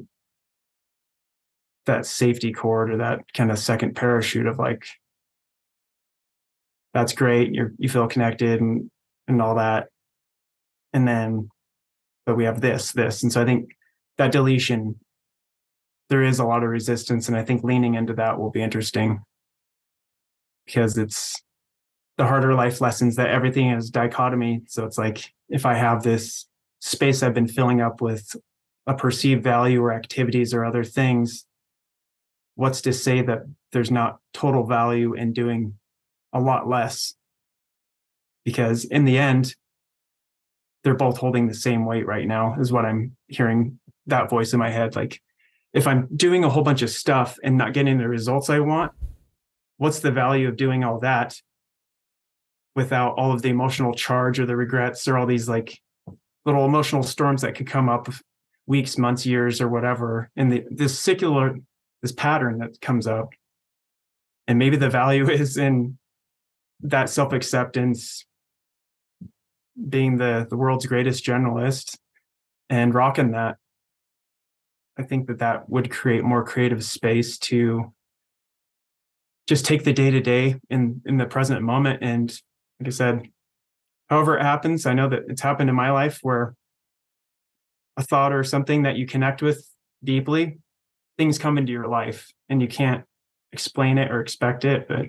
[1.86, 4.86] that safety cord or that kind of second parachute of like,
[6.92, 7.52] that's great.
[7.52, 8.90] You're, you feel connected and,
[9.28, 9.88] and all that.
[10.92, 11.50] And then,
[12.24, 13.22] but we have this, this.
[13.22, 13.70] And so I think
[14.16, 14.98] that deletion,
[16.08, 17.28] there is a lot of resistance.
[17.28, 19.20] And I think leaning into that will be interesting
[20.64, 21.42] because it's
[22.16, 24.62] the harder life lessons that everything is dichotomy.
[24.68, 26.46] So it's like, if I have this
[26.80, 28.36] space I've been filling up with
[28.86, 31.44] a perceived value or activities or other things,
[32.54, 33.40] what's to say that
[33.72, 35.78] there's not total value in doing
[36.32, 37.14] a lot less?
[38.44, 39.54] Because in the end,
[40.82, 44.58] they're both holding the same weight right now, is what I'm hearing that voice in
[44.58, 44.94] my head.
[44.94, 45.20] Like,
[45.72, 48.92] if I'm doing a whole bunch of stuff and not getting the results I want,
[49.78, 51.40] what's the value of doing all that
[52.76, 55.80] without all of the emotional charge or the regrets or all these like
[56.44, 58.08] little emotional storms that could come up
[58.66, 61.56] weeks, months, years, or whatever, and the this secular
[62.04, 63.30] this pattern that comes up.
[64.46, 65.98] And maybe the value is in
[66.80, 68.26] that self-acceptance,
[69.88, 71.96] being the the world's greatest generalist
[72.68, 73.56] and rocking that.
[74.98, 77.92] I think that that would create more creative space to
[79.48, 82.30] just take the day to day in in the present moment and
[82.80, 83.28] like i said
[84.08, 86.54] however it happens i know that it's happened in my life where
[87.98, 89.68] a thought or something that you connect with
[90.02, 90.58] deeply
[91.16, 93.04] things come into your life and you can't
[93.52, 95.06] explain it or expect it but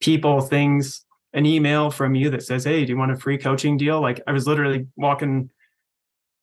[0.00, 3.76] people things an email from you that says hey do you want a free coaching
[3.76, 5.50] deal like i was literally walking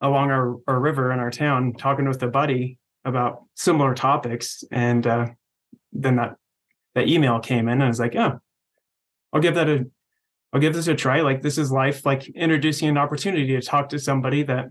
[0.01, 5.07] along our, our river in our town talking with a buddy about similar topics and
[5.07, 5.27] uh,
[5.91, 6.35] then that
[6.95, 8.39] that email came in and I was like, oh,
[9.31, 9.85] I'll give that a
[10.51, 11.21] I'll give this a try.
[11.21, 14.65] Like this is life, like introducing an opportunity to talk to somebody that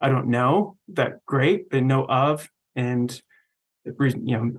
[0.00, 3.20] I don't know that great, that know of, and
[3.84, 4.52] you know,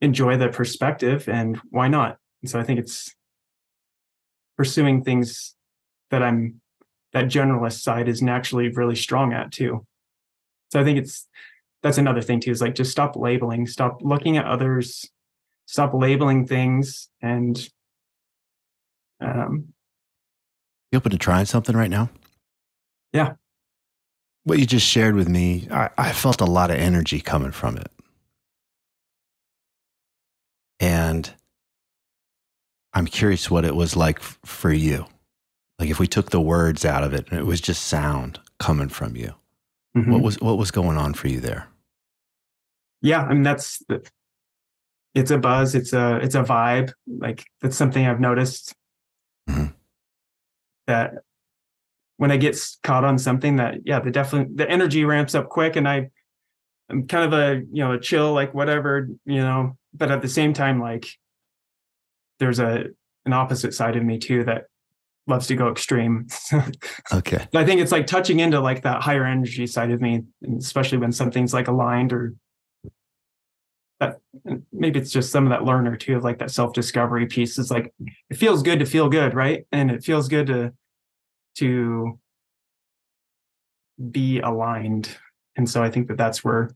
[0.00, 2.18] enjoy the perspective and why not?
[2.42, 3.14] And so I think it's
[4.56, 5.54] pursuing things
[6.10, 6.60] that I'm
[7.12, 9.86] that generalist side is naturally really strong at too.
[10.72, 11.28] So I think it's
[11.82, 15.10] that's another thing too, is like just stop labeling, stop looking at others.
[15.68, 17.68] Stop labeling things and
[19.20, 19.72] um
[20.92, 22.08] you open to trying something right now?
[23.12, 23.32] Yeah.
[24.44, 27.76] What you just shared with me I, I felt a lot of energy coming from
[27.76, 27.90] it
[30.80, 31.32] and
[32.92, 35.06] i'm curious what it was like f- for you
[35.78, 38.88] like if we took the words out of it and it was just sound coming
[38.88, 39.34] from you
[39.96, 40.12] mm-hmm.
[40.12, 41.68] what was what was going on for you there
[43.02, 43.82] yeah i mean that's
[45.14, 48.74] it's a buzz it's a it's a vibe like that's something i've noticed
[49.48, 49.66] mm-hmm.
[50.86, 51.14] that
[52.18, 55.76] when i get caught on something that yeah the definitely the energy ramps up quick
[55.76, 56.08] and i
[56.90, 60.28] i'm kind of a you know a chill like whatever you know but at the
[60.28, 61.06] same time like
[62.38, 62.84] there's a
[63.24, 64.66] an opposite side of me too that
[65.26, 66.28] loves to go extreme.
[67.12, 67.46] Okay.
[67.54, 70.22] I think it's like touching into like that higher energy side of me
[70.58, 72.34] especially when something's like aligned or
[74.00, 74.18] that
[74.72, 77.94] maybe it's just some of that learner too of like that self-discovery piece is like
[78.28, 79.66] it feels good to feel good right?
[79.72, 80.72] And it feels good to
[81.58, 82.18] to
[84.10, 85.16] be aligned.
[85.56, 86.70] And so i think that that's where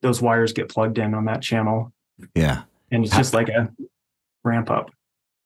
[0.00, 1.92] those wires get plugged in on that channel
[2.34, 3.70] yeah and it's just like a
[4.44, 4.90] ramp up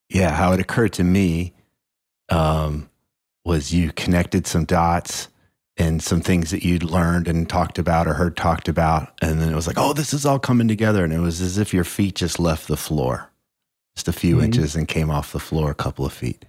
[0.09, 1.53] yeah how it occurred to me
[2.29, 2.89] um
[3.45, 5.29] was you connected some dots
[5.77, 9.13] and some things that you'd learned and talked about or heard talked about.
[9.21, 11.05] And then it was like, oh, this is all coming together.
[11.05, 13.31] And it was as if your feet just left the floor,
[13.95, 14.47] just a few mm-hmm.
[14.47, 16.45] inches and came off the floor a couple of feet.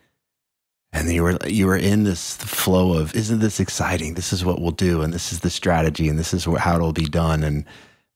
[0.94, 4.14] And you were you were in this flow of, isn't this exciting?
[4.14, 6.94] This is what we'll do, and this is the strategy, and this is how it'll
[6.94, 7.44] be done.
[7.44, 7.66] And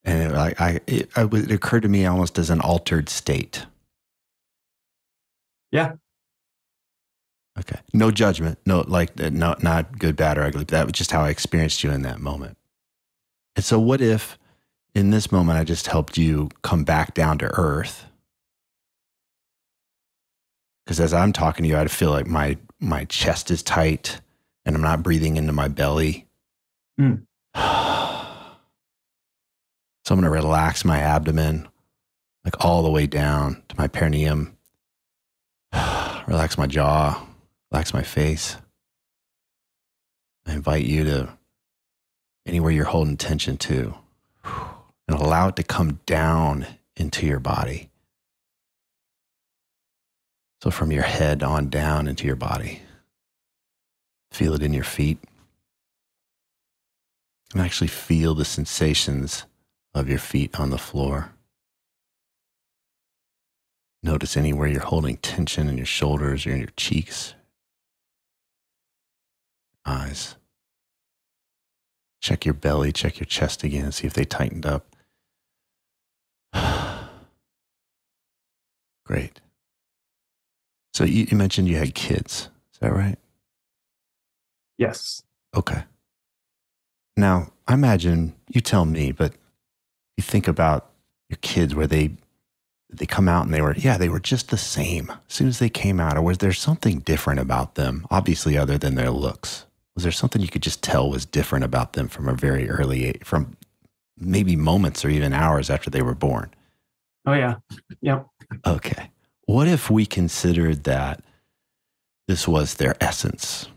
[0.03, 3.65] and it, I, I it, it occurred to me almost as an altered state.
[5.71, 5.93] Yeah,
[7.59, 7.79] Okay.
[7.93, 8.59] No judgment.
[8.65, 10.63] No, like, uh, no, not good, bad, or ugly.
[10.65, 12.57] That was just how I experienced you in that moment.
[13.55, 14.37] And so, what if
[14.95, 18.05] in this moment I just helped you come back down to earth?
[20.85, 24.21] Because as I'm talking to you, I feel like my my chest is tight
[24.65, 26.27] and I'm not breathing into my belly.
[26.99, 27.23] Mm.
[30.11, 31.69] So I'm going to relax my abdomen,
[32.43, 34.57] like all the way down to my perineum.
[36.27, 37.25] relax my jaw,
[37.71, 38.57] relax my face.
[40.45, 41.29] I invite you to
[42.45, 43.95] anywhere you're holding tension to
[44.43, 47.89] and allow it to come down into your body.
[50.61, 52.81] So, from your head on down into your body,
[54.29, 55.19] feel it in your feet.
[57.53, 59.45] And actually feel the sensations
[59.93, 61.33] of your feet on the floor.
[64.03, 67.35] Notice anywhere you're holding tension in your shoulders or in your cheeks,
[69.85, 70.35] eyes.
[72.21, 74.95] Check your belly, check your chest again, and see if they tightened up.
[79.05, 79.41] Great.
[80.93, 82.49] So you, you mentioned you had kids.
[82.73, 83.17] Is that right?
[84.77, 85.23] Yes.
[85.55, 85.83] Okay.
[87.17, 89.33] Now, I imagine you tell me, but
[90.21, 90.91] you think about
[91.29, 92.11] your kids where they
[92.93, 95.59] they come out and they were yeah they were just the same as soon as
[95.59, 99.65] they came out or was there something different about them obviously other than their looks?
[99.95, 103.05] Was there something you could just tell was different about them from a very early
[103.05, 103.57] age from
[104.17, 106.51] maybe moments or even hours after they were born?
[107.25, 107.55] Oh yeah.
[108.01, 108.27] Yep.
[108.65, 109.09] Okay.
[109.45, 111.23] What if we considered that
[112.27, 113.67] this was their essence?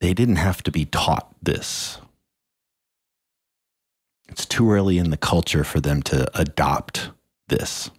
[0.00, 1.98] They didn't have to be taught this
[4.28, 7.10] it's too early in the culture for them to adopt
[7.48, 7.90] this.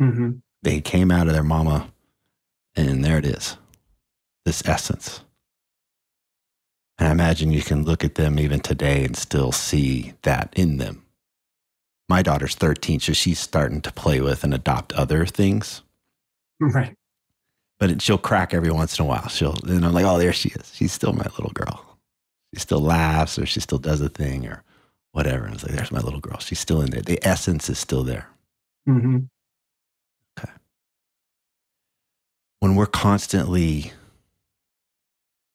[0.00, 0.32] Mm-hmm.
[0.62, 1.92] They came out of their mama,
[2.76, 3.56] and there it is
[4.44, 5.20] this essence.
[6.98, 10.78] And I imagine you can look at them even today and still see that in
[10.78, 11.04] them.
[12.08, 15.82] My daughter's 13, so she's starting to play with and adopt other things.
[16.60, 16.92] Right.
[17.78, 19.28] But it, she'll crack every once in a while.
[19.28, 20.72] She'll, and I'm like, oh, there she is.
[20.74, 21.98] She's still my little girl.
[22.52, 24.64] She still laughs or she still does a thing or
[25.18, 25.46] whatever.
[25.46, 26.38] And I was like, there's my little girl.
[26.38, 27.02] She's still in there.
[27.02, 28.28] The essence is still there.
[28.88, 29.18] Mm-hmm.
[30.38, 30.52] Okay.
[32.60, 33.90] When we're constantly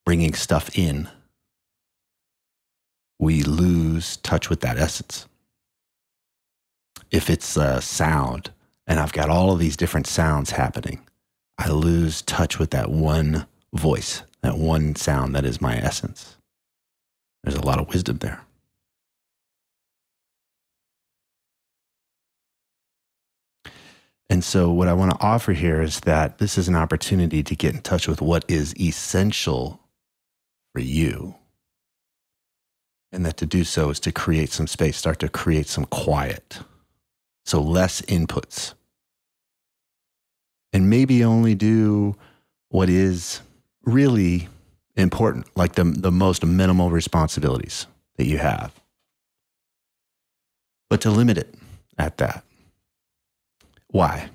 [0.06, 1.08] bringing stuff in,
[3.20, 5.28] we lose touch with that essence.
[7.10, 8.52] If it's a sound
[8.86, 11.00] and I've got all of these different sounds happening,
[11.58, 16.36] I lose touch with that one voice, that one sound that is my essence.
[17.46, 18.42] There's a lot of wisdom there.
[24.30, 27.56] And so, what I want to offer here is that this is an opportunity to
[27.56, 29.80] get in touch with what is essential
[30.74, 31.36] for you.
[33.12, 36.60] And that to do so is to create some space, start to create some quiet.
[37.46, 38.74] So, less inputs.
[40.72, 42.16] And maybe only do
[42.70, 43.42] what is
[43.84, 44.48] really
[44.96, 47.86] important, like the, the most minimal responsibilities
[48.18, 48.74] that you have.
[50.90, 51.54] But to limit it
[51.98, 52.44] at that.
[53.94, 54.32] Why?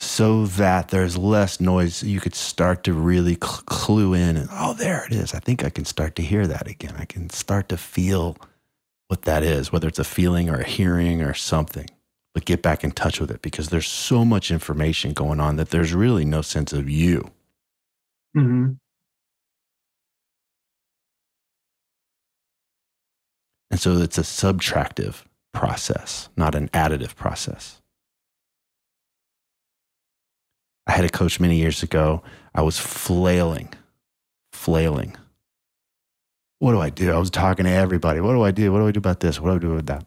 [0.00, 2.02] So that there's less noise.
[2.02, 5.34] You could start to really cl- clue in and, oh, there it is.
[5.34, 6.94] I think I can start to hear that again.
[6.98, 8.38] I can start to feel
[9.08, 11.86] what that is, whether it's a feeling or a hearing or something.
[12.32, 15.68] But get back in touch with it because there's so much information going on that
[15.68, 17.30] there's really no sense of you.
[18.34, 18.72] Mm-hmm.
[23.70, 27.82] And so it's a subtractive process, not an additive process.
[30.86, 32.22] I had a coach many years ago.
[32.54, 33.72] I was flailing,
[34.52, 35.16] flailing.
[36.58, 37.12] What do I do?
[37.12, 38.20] I was talking to everybody.
[38.20, 38.72] What do I do?
[38.72, 39.40] What do I do about this?
[39.40, 40.04] What do I do with that?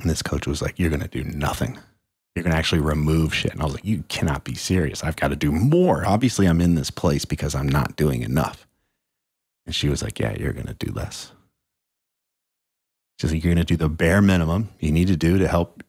[0.00, 1.78] And this coach was like, You're going to do nothing.
[2.34, 3.52] You're going to actually remove shit.
[3.52, 5.02] And I was like, You cannot be serious.
[5.02, 6.06] I've got to do more.
[6.06, 8.66] Obviously, I'm in this place because I'm not doing enough.
[9.64, 11.32] And she was like, Yeah, you're going to do less.
[13.18, 15.82] She's like, You're going to do the bare minimum you need to do to help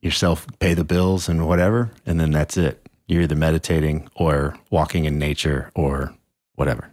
[0.00, 1.90] yourself pay the bills and whatever.
[2.06, 6.14] And then that's it you're either meditating or walking in nature or
[6.54, 6.92] whatever.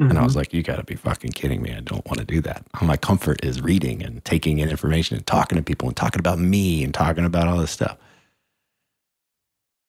[0.00, 0.10] Mm-hmm.
[0.10, 0.40] And I was mm-hmm.
[0.40, 1.72] like, you got to be fucking kidding me.
[1.72, 2.66] I don't want to do that.
[2.82, 6.38] My comfort is reading and taking in information and talking to people and talking about
[6.38, 7.96] me and talking about all this stuff.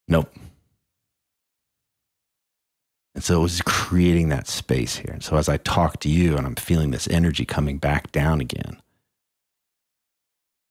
[0.08, 0.32] Nope.
[3.16, 5.12] And so it was creating that space here.
[5.14, 8.42] And so as I talk to you and I'm feeling this energy coming back down
[8.42, 8.78] again,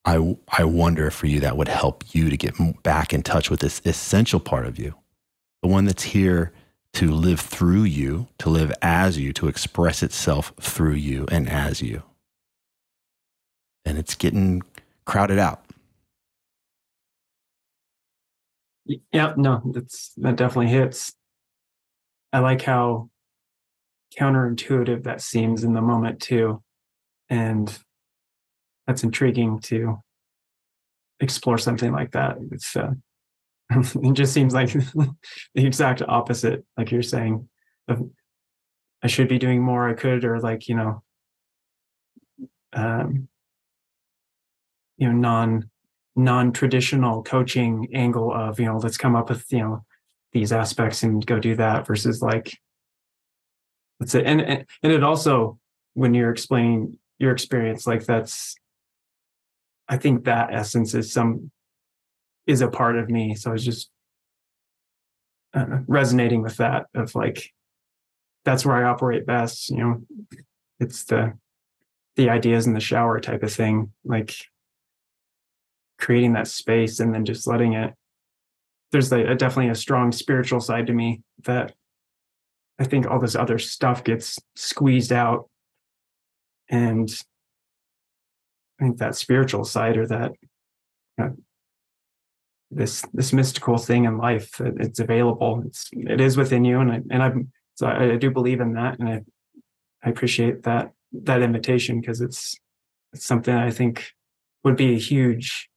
[0.04, 3.60] I, I wonder for you that would help you to get back in touch with
[3.60, 4.94] this essential part of you,
[5.62, 6.52] the one that's here
[6.94, 11.82] to live through you, to live as you, to express itself through you and as
[11.82, 12.02] you.
[13.84, 14.62] And it's getting
[15.04, 15.64] crowded out.
[19.12, 21.14] Yeah, no, that's that definitely hits.
[22.32, 23.08] I like how
[24.18, 26.62] counterintuitive that seems in the moment too.
[27.30, 27.76] And
[28.86, 29.98] that's intriguing to
[31.20, 32.36] explore something like that.
[32.50, 32.92] It's uh,
[33.70, 35.16] it just seems like the
[35.54, 37.48] exact opposite, like you're saying.
[37.88, 38.02] Of,
[39.02, 39.88] I should be doing more.
[39.88, 41.02] I could, or like you know,
[42.72, 43.28] um,
[44.96, 45.70] you know, non
[46.16, 49.84] non traditional coaching angle of you know, let's come up with you know
[50.32, 52.56] these aspects and go do that versus like
[54.00, 54.14] it.
[54.14, 55.58] And and, and it also
[55.94, 58.56] when you're explaining your experience, like that's
[59.88, 61.50] I think that essence is some
[62.46, 63.34] is a part of me.
[63.34, 63.90] So I was just
[65.54, 67.52] uh, resonating with that of like
[68.44, 69.70] that's where I operate best.
[69.70, 70.02] You know,
[70.80, 71.34] it's the
[72.16, 74.34] the ideas in the shower type of thing, like
[75.98, 77.94] creating that space and then just letting it.
[78.92, 81.74] There's a, a definitely a strong spiritual side to me that
[82.78, 85.48] I think all this other stuff gets squeezed out,
[86.68, 87.08] and
[88.84, 90.32] I think that spiritual side or that
[91.16, 91.36] you know,
[92.70, 97.00] this this mystical thing in life it's available it's it is within you and I,
[97.10, 99.22] and I'm so I, I do believe in that and I
[100.04, 102.58] I appreciate that that invitation because it's
[103.14, 104.10] it's something I think
[104.64, 105.70] would be a huge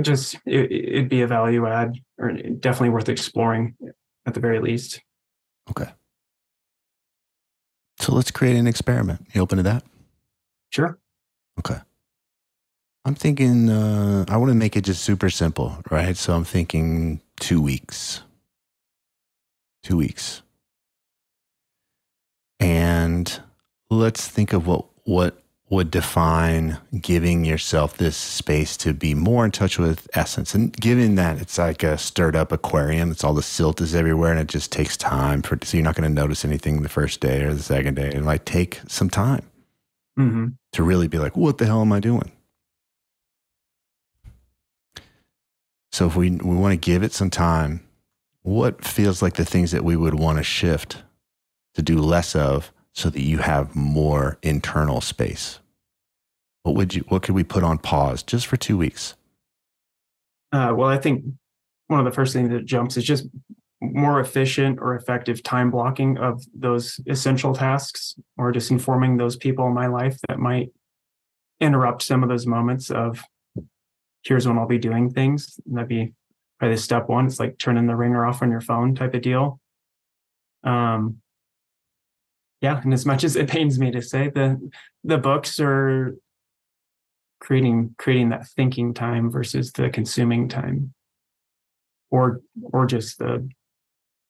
[0.00, 3.76] just it, it'd be a value add or definitely worth exploring
[4.24, 5.02] at the very least.
[5.68, 5.90] Okay.
[7.98, 9.26] So let's create an experiment.
[9.34, 9.84] You open to that?
[10.70, 10.98] Sure.
[11.58, 11.78] Okay.
[13.04, 16.16] I'm thinking uh, I want to make it just super simple, right?
[16.16, 18.22] So I'm thinking two weeks.
[19.82, 20.42] Two weeks.
[22.60, 23.40] And
[23.90, 25.38] let's think of what what
[25.70, 30.54] would define giving yourself this space to be more in touch with essence.
[30.54, 34.30] And given that it's like a stirred up aquarium, it's all the silt is everywhere
[34.30, 37.20] and it just takes time for so you're not going to notice anything the first
[37.20, 38.12] day or the second day.
[38.14, 39.42] It might take some time
[40.18, 40.48] mm-hmm.
[40.72, 42.32] to really be like, what the hell am I doing?
[45.92, 47.86] So if we we want to give it some time,
[48.42, 51.02] what feels like the things that we would want to shift
[51.74, 55.60] to do less of so that you have more internal space?
[56.64, 59.14] What would you what could we put on pause just for 2 weeks?
[60.52, 61.24] Uh, well, I think
[61.86, 63.26] one of the first things that jumps is just
[63.92, 69.66] more efficient or effective time blocking of those essential tasks or just informing those people
[69.66, 70.70] in my life that might
[71.60, 73.22] interrupt some of those moments of
[74.24, 75.60] here's when I'll be doing things.
[75.66, 76.12] And that'd be
[76.58, 77.26] probably step one.
[77.26, 79.60] It's like turning the ringer off on your phone type of deal.
[80.64, 81.18] Um,
[82.60, 84.70] yeah, and as much as it pains me to say, the
[85.04, 86.16] the books are
[87.40, 90.94] creating creating that thinking time versus the consuming time,
[92.10, 93.46] or or just the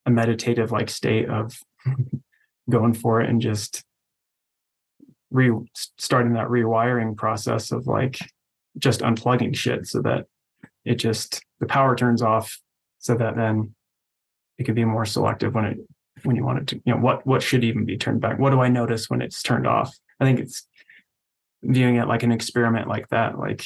[0.07, 1.59] a meditative like state of
[2.71, 3.83] going for it and just
[5.31, 5.51] re
[5.99, 8.19] starting that rewiring process of like
[8.79, 10.27] just unplugging shit so that
[10.85, 12.59] it just the power turns off
[12.99, 13.75] so that then
[14.59, 15.79] it can be more selective when it
[16.23, 18.39] when you want it to you know what what should even be turned back?
[18.39, 19.95] What do i notice when it's turned off?
[20.21, 20.67] I think it's
[21.65, 23.65] viewing it like an experiment like that like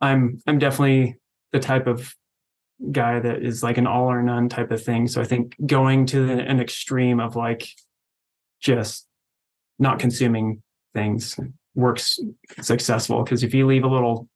[0.00, 1.16] i'm i'm definitely
[1.52, 2.14] the type of
[2.90, 5.06] guy that is like an all or none type of thing.
[5.06, 7.68] So i think going to an extreme of like
[8.60, 9.06] just
[9.78, 10.62] not consuming
[10.94, 11.38] things
[11.74, 12.18] works
[12.60, 13.22] successful.
[13.22, 14.28] Because if you leave a little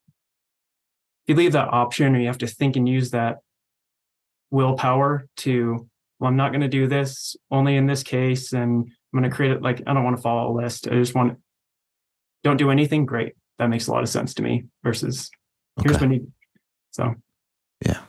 [1.25, 3.37] if you leave that option or you have to think and use that
[4.51, 5.87] willpower to
[6.19, 9.35] well i'm not going to do this only in this case and i'm going to
[9.35, 10.87] create it like i don't want to follow a list.
[10.87, 11.37] I just want
[12.43, 13.33] don't do anything great.
[13.59, 15.29] That makes a lot of sense to me versus
[15.79, 15.89] okay.
[15.89, 16.31] here's what you
[16.91, 17.13] so.
[17.85, 18.01] Yeah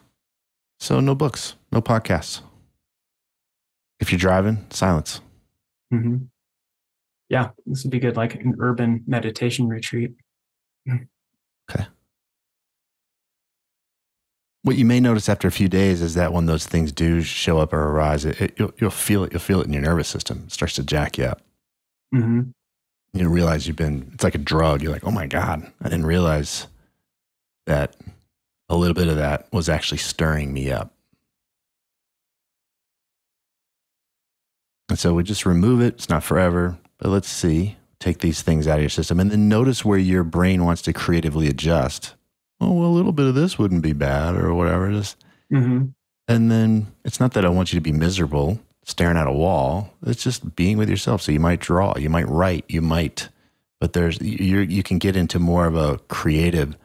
[0.81, 2.41] so no books no podcasts
[4.01, 5.21] if you're driving silence
[5.93, 6.17] mm-hmm
[7.31, 10.11] yeah, this would be good, like an urban meditation retreat.
[11.71, 11.87] Okay.
[14.63, 17.59] What you may notice after a few days is that when those things do show
[17.59, 19.33] up or arise, it, it, you'll, you'll, feel it.
[19.33, 20.43] You'll feel it in your nervous system.
[20.47, 21.41] It starts to jack you up.
[22.13, 22.51] Mm-hmm.
[23.13, 24.11] You realize you've been.
[24.13, 24.83] It's like a drug.
[24.83, 26.67] You're like, oh my god, I didn't realize
[27.67, 27.97] that
[28.71, 30.95] a little bit of that was actually stirring me up.
[34.89, 35.95] And so we just remove it.
[35.95, 36.79] It's not forever.
[36.99, 40.25] But let's see, take these things out of your system and then notice where your
[40.25, 42.15] brain wants to creatively adjust.
[42.61, 45.17] Oh, well, a little bit of this wouldn't be bad or whatever it is.
[45.53, 45.87] Mm-hmm.
[46.29, 49.95] And then it's not that I want you to be miserable staring at a wall.
[50.07, 51.23] It's just being with yourself.
[51.23, 53.29] So you might draw, you might write, you might,
[53.81, 56.77] but there's, you you can get into more of a creative,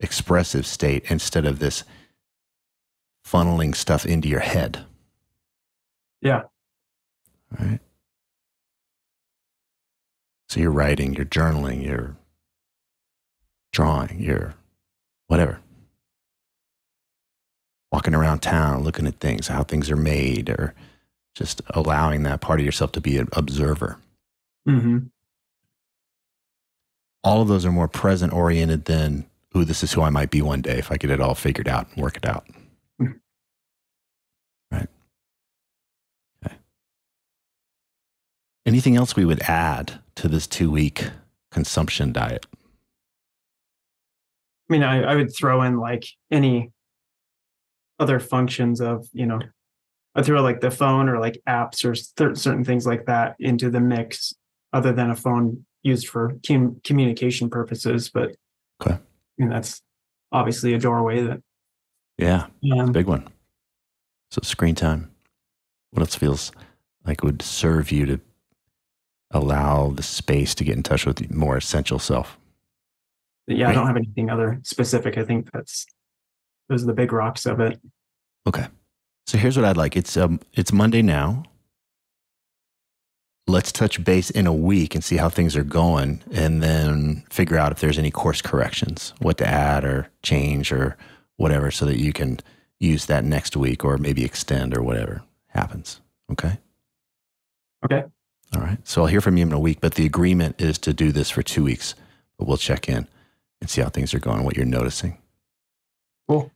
[0.00, 1.84] expressive state instead of this
[3.26, 4.84] funneling stuff into your head.
[6.20, 6.42] Yeah.
[7.58, 7.80] All right.
[10.48, 12.16] So you're writing, you're journaling, you're
[13.72, 14.54] drawing, you're
[15.26, 15.60] whatever.
[17.90, 20.74] Walking around town, looking at things, how things are made, or
[21.34, 23.98] just allowing that part of yourself to be an observer.
[24.66, 24.98] hmm
[27.22, 29.26] All of those are more present oriented than,
[29.56, 31.68] ooh, this is who I might be one day if I get it all figured
[31.68, 32.46] out and work it out.
[34.70, 34.88] Right.
[36.44, 36.56] Okay.
[38.66, 41.10] Anything else we would add to this two week
[41.52, 42.46] consumption diet?
[44.68, 46.72] I mean, I, I would throw in like any
[48.00, 49.38] other functions of, you know,
[50.16, 53.70] I throw like the phone or like apps or cer- certain things like that into
[53.70, 54.32] the mix,
[54.72, 58.10] other than a phone used for com- communication purposes.
[58.10, 58.34] But
[58.82, 58.98] Okay.
[59.38, 59.82] Mean, that's
[60.32, 61.40] obviously a doorway that
[62.18, 62.46] Yeah.
[62.72, 63.28] um, Big one.
[64.30, 65.10] So screen time.
[65.90, 66.52] What else feels
[67.06, 68.20] like would serve you to
[69.30, 72.38] allow the space to get in touch with your more essential self?
[73.46, 75.18] yeah, I don't have anything other specific.
[75.18, 75.86] I think that's
[76.68, 77.78] those are the big rocks of it.
[78.46, 78.66] Okay.
[79.26, 79.96] So here's what I'd like.
[79.96, 81.44] It's um it's Monday now.
[83.46, 87.58] Let's touch base in a week and see how things are going and then figure
[87.58, 90.96] out if there's any course corrections, what to add or change or
[91.36, 92.40] whatever so that you can
[92.80, 96.00] use that next week or maybe extend or whatever happens.
[96.32, 96.58] Okay?
[97.84, 98.04] Okay.
[98.54, 98.78] All right.
[98.84, 101.28] So I'll hear from you in a week, but the agreement is to do this
[101.28, 101.94] for 2 weeks.
[102.38, 103.06] But we'll check in
[103.60, 105.18] and see how things are going, what you're noticing.
[106.28, 106.50] Cool.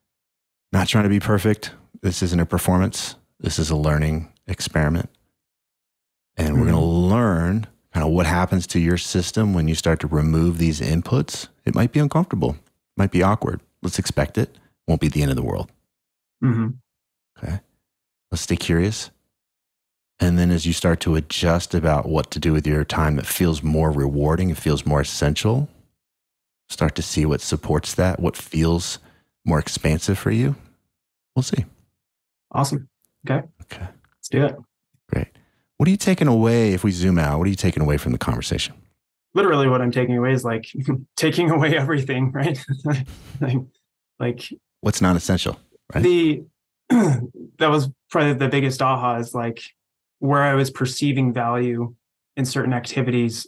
[0.72, 1.72] Not trying to be perfect.
[2.01, 3.14] This isn't a performance.
[3.41, 5.11] This is a learning experiment.
[6.39, 10.01] And we're going to learn kind of what happens to your system when you start
[10.01, 11.49] to remove these inputs.
[11.64, 12.57] It might be uncomfortable,
[12.97, 13.61] might be awkward.
[13.82, 14.57] Let's expect it.
[14.86, 15.70] Won't be the end of the world.
[16.41, 16.68] hmm
[17.36, 17.61] Okay.
[18.30, 19.11] Let's stay curious.
[20.20, 23.26] And then as you start to adjust about what to do with your time that
[23.26, 25.68] feels more rewarding, it feels more essential,
[26.68, 28.99] start to see what supports that, what feels
[29.45, 30.57] more expansive for you.
[31.36, 31.64] We'll see.
[32.51, 32.89] Awesome.
[33.28, 33.47] Okay.
[33.62, 33.86] Okay.
[34.16, 34.57] Let's do it.
[35.78, 37.38] What are you taking away if we zoom out?
[37.38, 38.74] What are you taking away from the conversation?
[39.34, 40.66] Literally, what I'm taking away is like
[41.16, 42.58] taking away everything, right?
[43.40, 43.58] like,
[44.18, 44.48] like
[44.80, 45.58] What's non essential?
[45.94, 46.02] Right.
[46.02, 46.42] the
[46.90, 49.62] that was probably the biggest aha is like
[50.18, 51.94] where I was perceiving value
[52.36, 53.46] in certain activities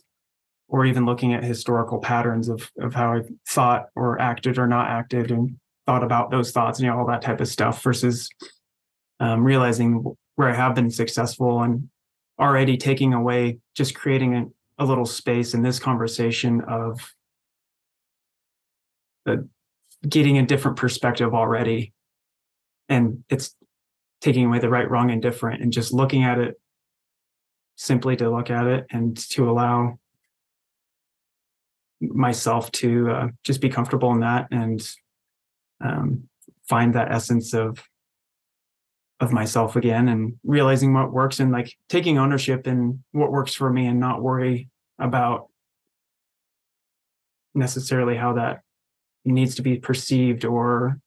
[0.69, 4.89] or even looking at historical patterns of of how I thought or acted or not
[4.89, 8.29] acted and thought about those thoughts and you know all that type of stuff versus
[9.19, 10.05] um, realizing
[10.37, 11.90] where I have been successful and
[12.41, 14.47] already taking away just creating a,
[14.83, 17.15] a little space in this conversation of
[19.27, 19.49] the
[20.09, 21.93] getting a different perspective already.
[22.89, 23.55] And it's
[24.21, 26.61] taking away the right wrong and different and just looking at it
[27.77, 29.99] simply to look at it and to allow
[32.01, 34.87] myself to uh, just be comfortable in that and
[35.83, 36.29] um,
[36.69, 37.83] find that essence of
[39.21, 43.71] of myself again and realizing what works and like taking ownership in what works for
[43.71, 44.69] me and not worry
[44.99, 45.49] about
[47.55, 48.61] necessarily how that
[49.25, 50.99] needs to be perceived or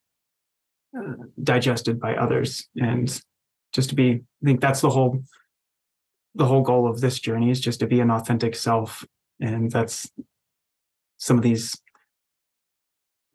[0.97, 2.68] uh, digested by others.
[2.80, 3.22] And
[3.74, 5.24] just to be i think that's the whole
[6.36, 9.05] the whole goal of this journey is just to be an authentic self.
[9.39, 10.09] And that's
[11.18, 11.76] some of these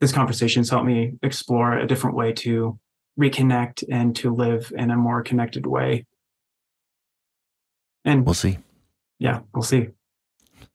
[0.01, 2.79] this conversation's helped me explore a different way to
[3.19, 6.05] reconnect and to live in a more connected way
[8.05, 8.59] and We'll see.
[9.19, 9.89] yeah we'll see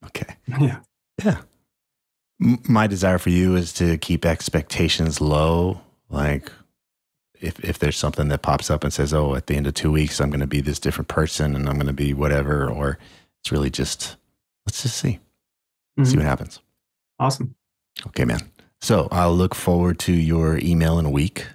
[0.06, 0.36] Okay.
[0.60, 0.80] yeah
[1.24, 1.38] Yeah.
[2.40, 5.80] My desire for you is to keep expectations low.
[6.10, 6.52] Like,
[7.40, 9.92] if if there's something that pops up and says, "Oh, at the end of two
[9.92, 12.98] weeks, I'm going to be this different person, and I'm going to be whatever," or
[13.42, 14.18] it's really just
[14.66, 15.20] let's just see,
[16.04, 16.18] see Mhm.
[16.18, 16.60] what happens.
[17.20, 17.56] awesome
[18.08, 18.42] Okay, man.
[18.82, 21.46] So I'll look forward to your email in a week.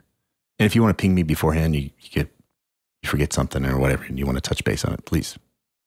[0.58, 2.28] And if you want to ping me beforehand, you, you get
[3.02, 5.38] you forget something or whatever, and you want to touch base on it, please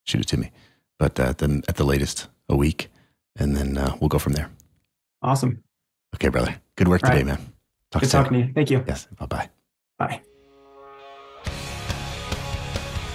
[0.06, 0.52] shoot it to me.
[0.98, 2.90] But uh, then at the latest, a week,
[3.36, 4.50] and then uh, we'll go from there.
[5.22, 5.64] awesome
[6.16, 6.56] Okay, brother.
[6.76, 7.38] Good work All today, right.
[7.40, 7.54] man.
[7.92, 8.24] Talk good soon.
[8.24, 9.08] talking to you thank you Yes.
[9.18, 9.50] Bye bye.
[9.98, 10.22] bye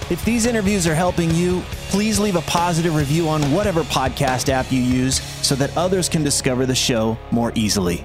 [0.08, 4.70] If these interviews are helping you, please leave a positive review on whatever podcast app
[4.70, 8.04] you use so that others can discover the show more easily.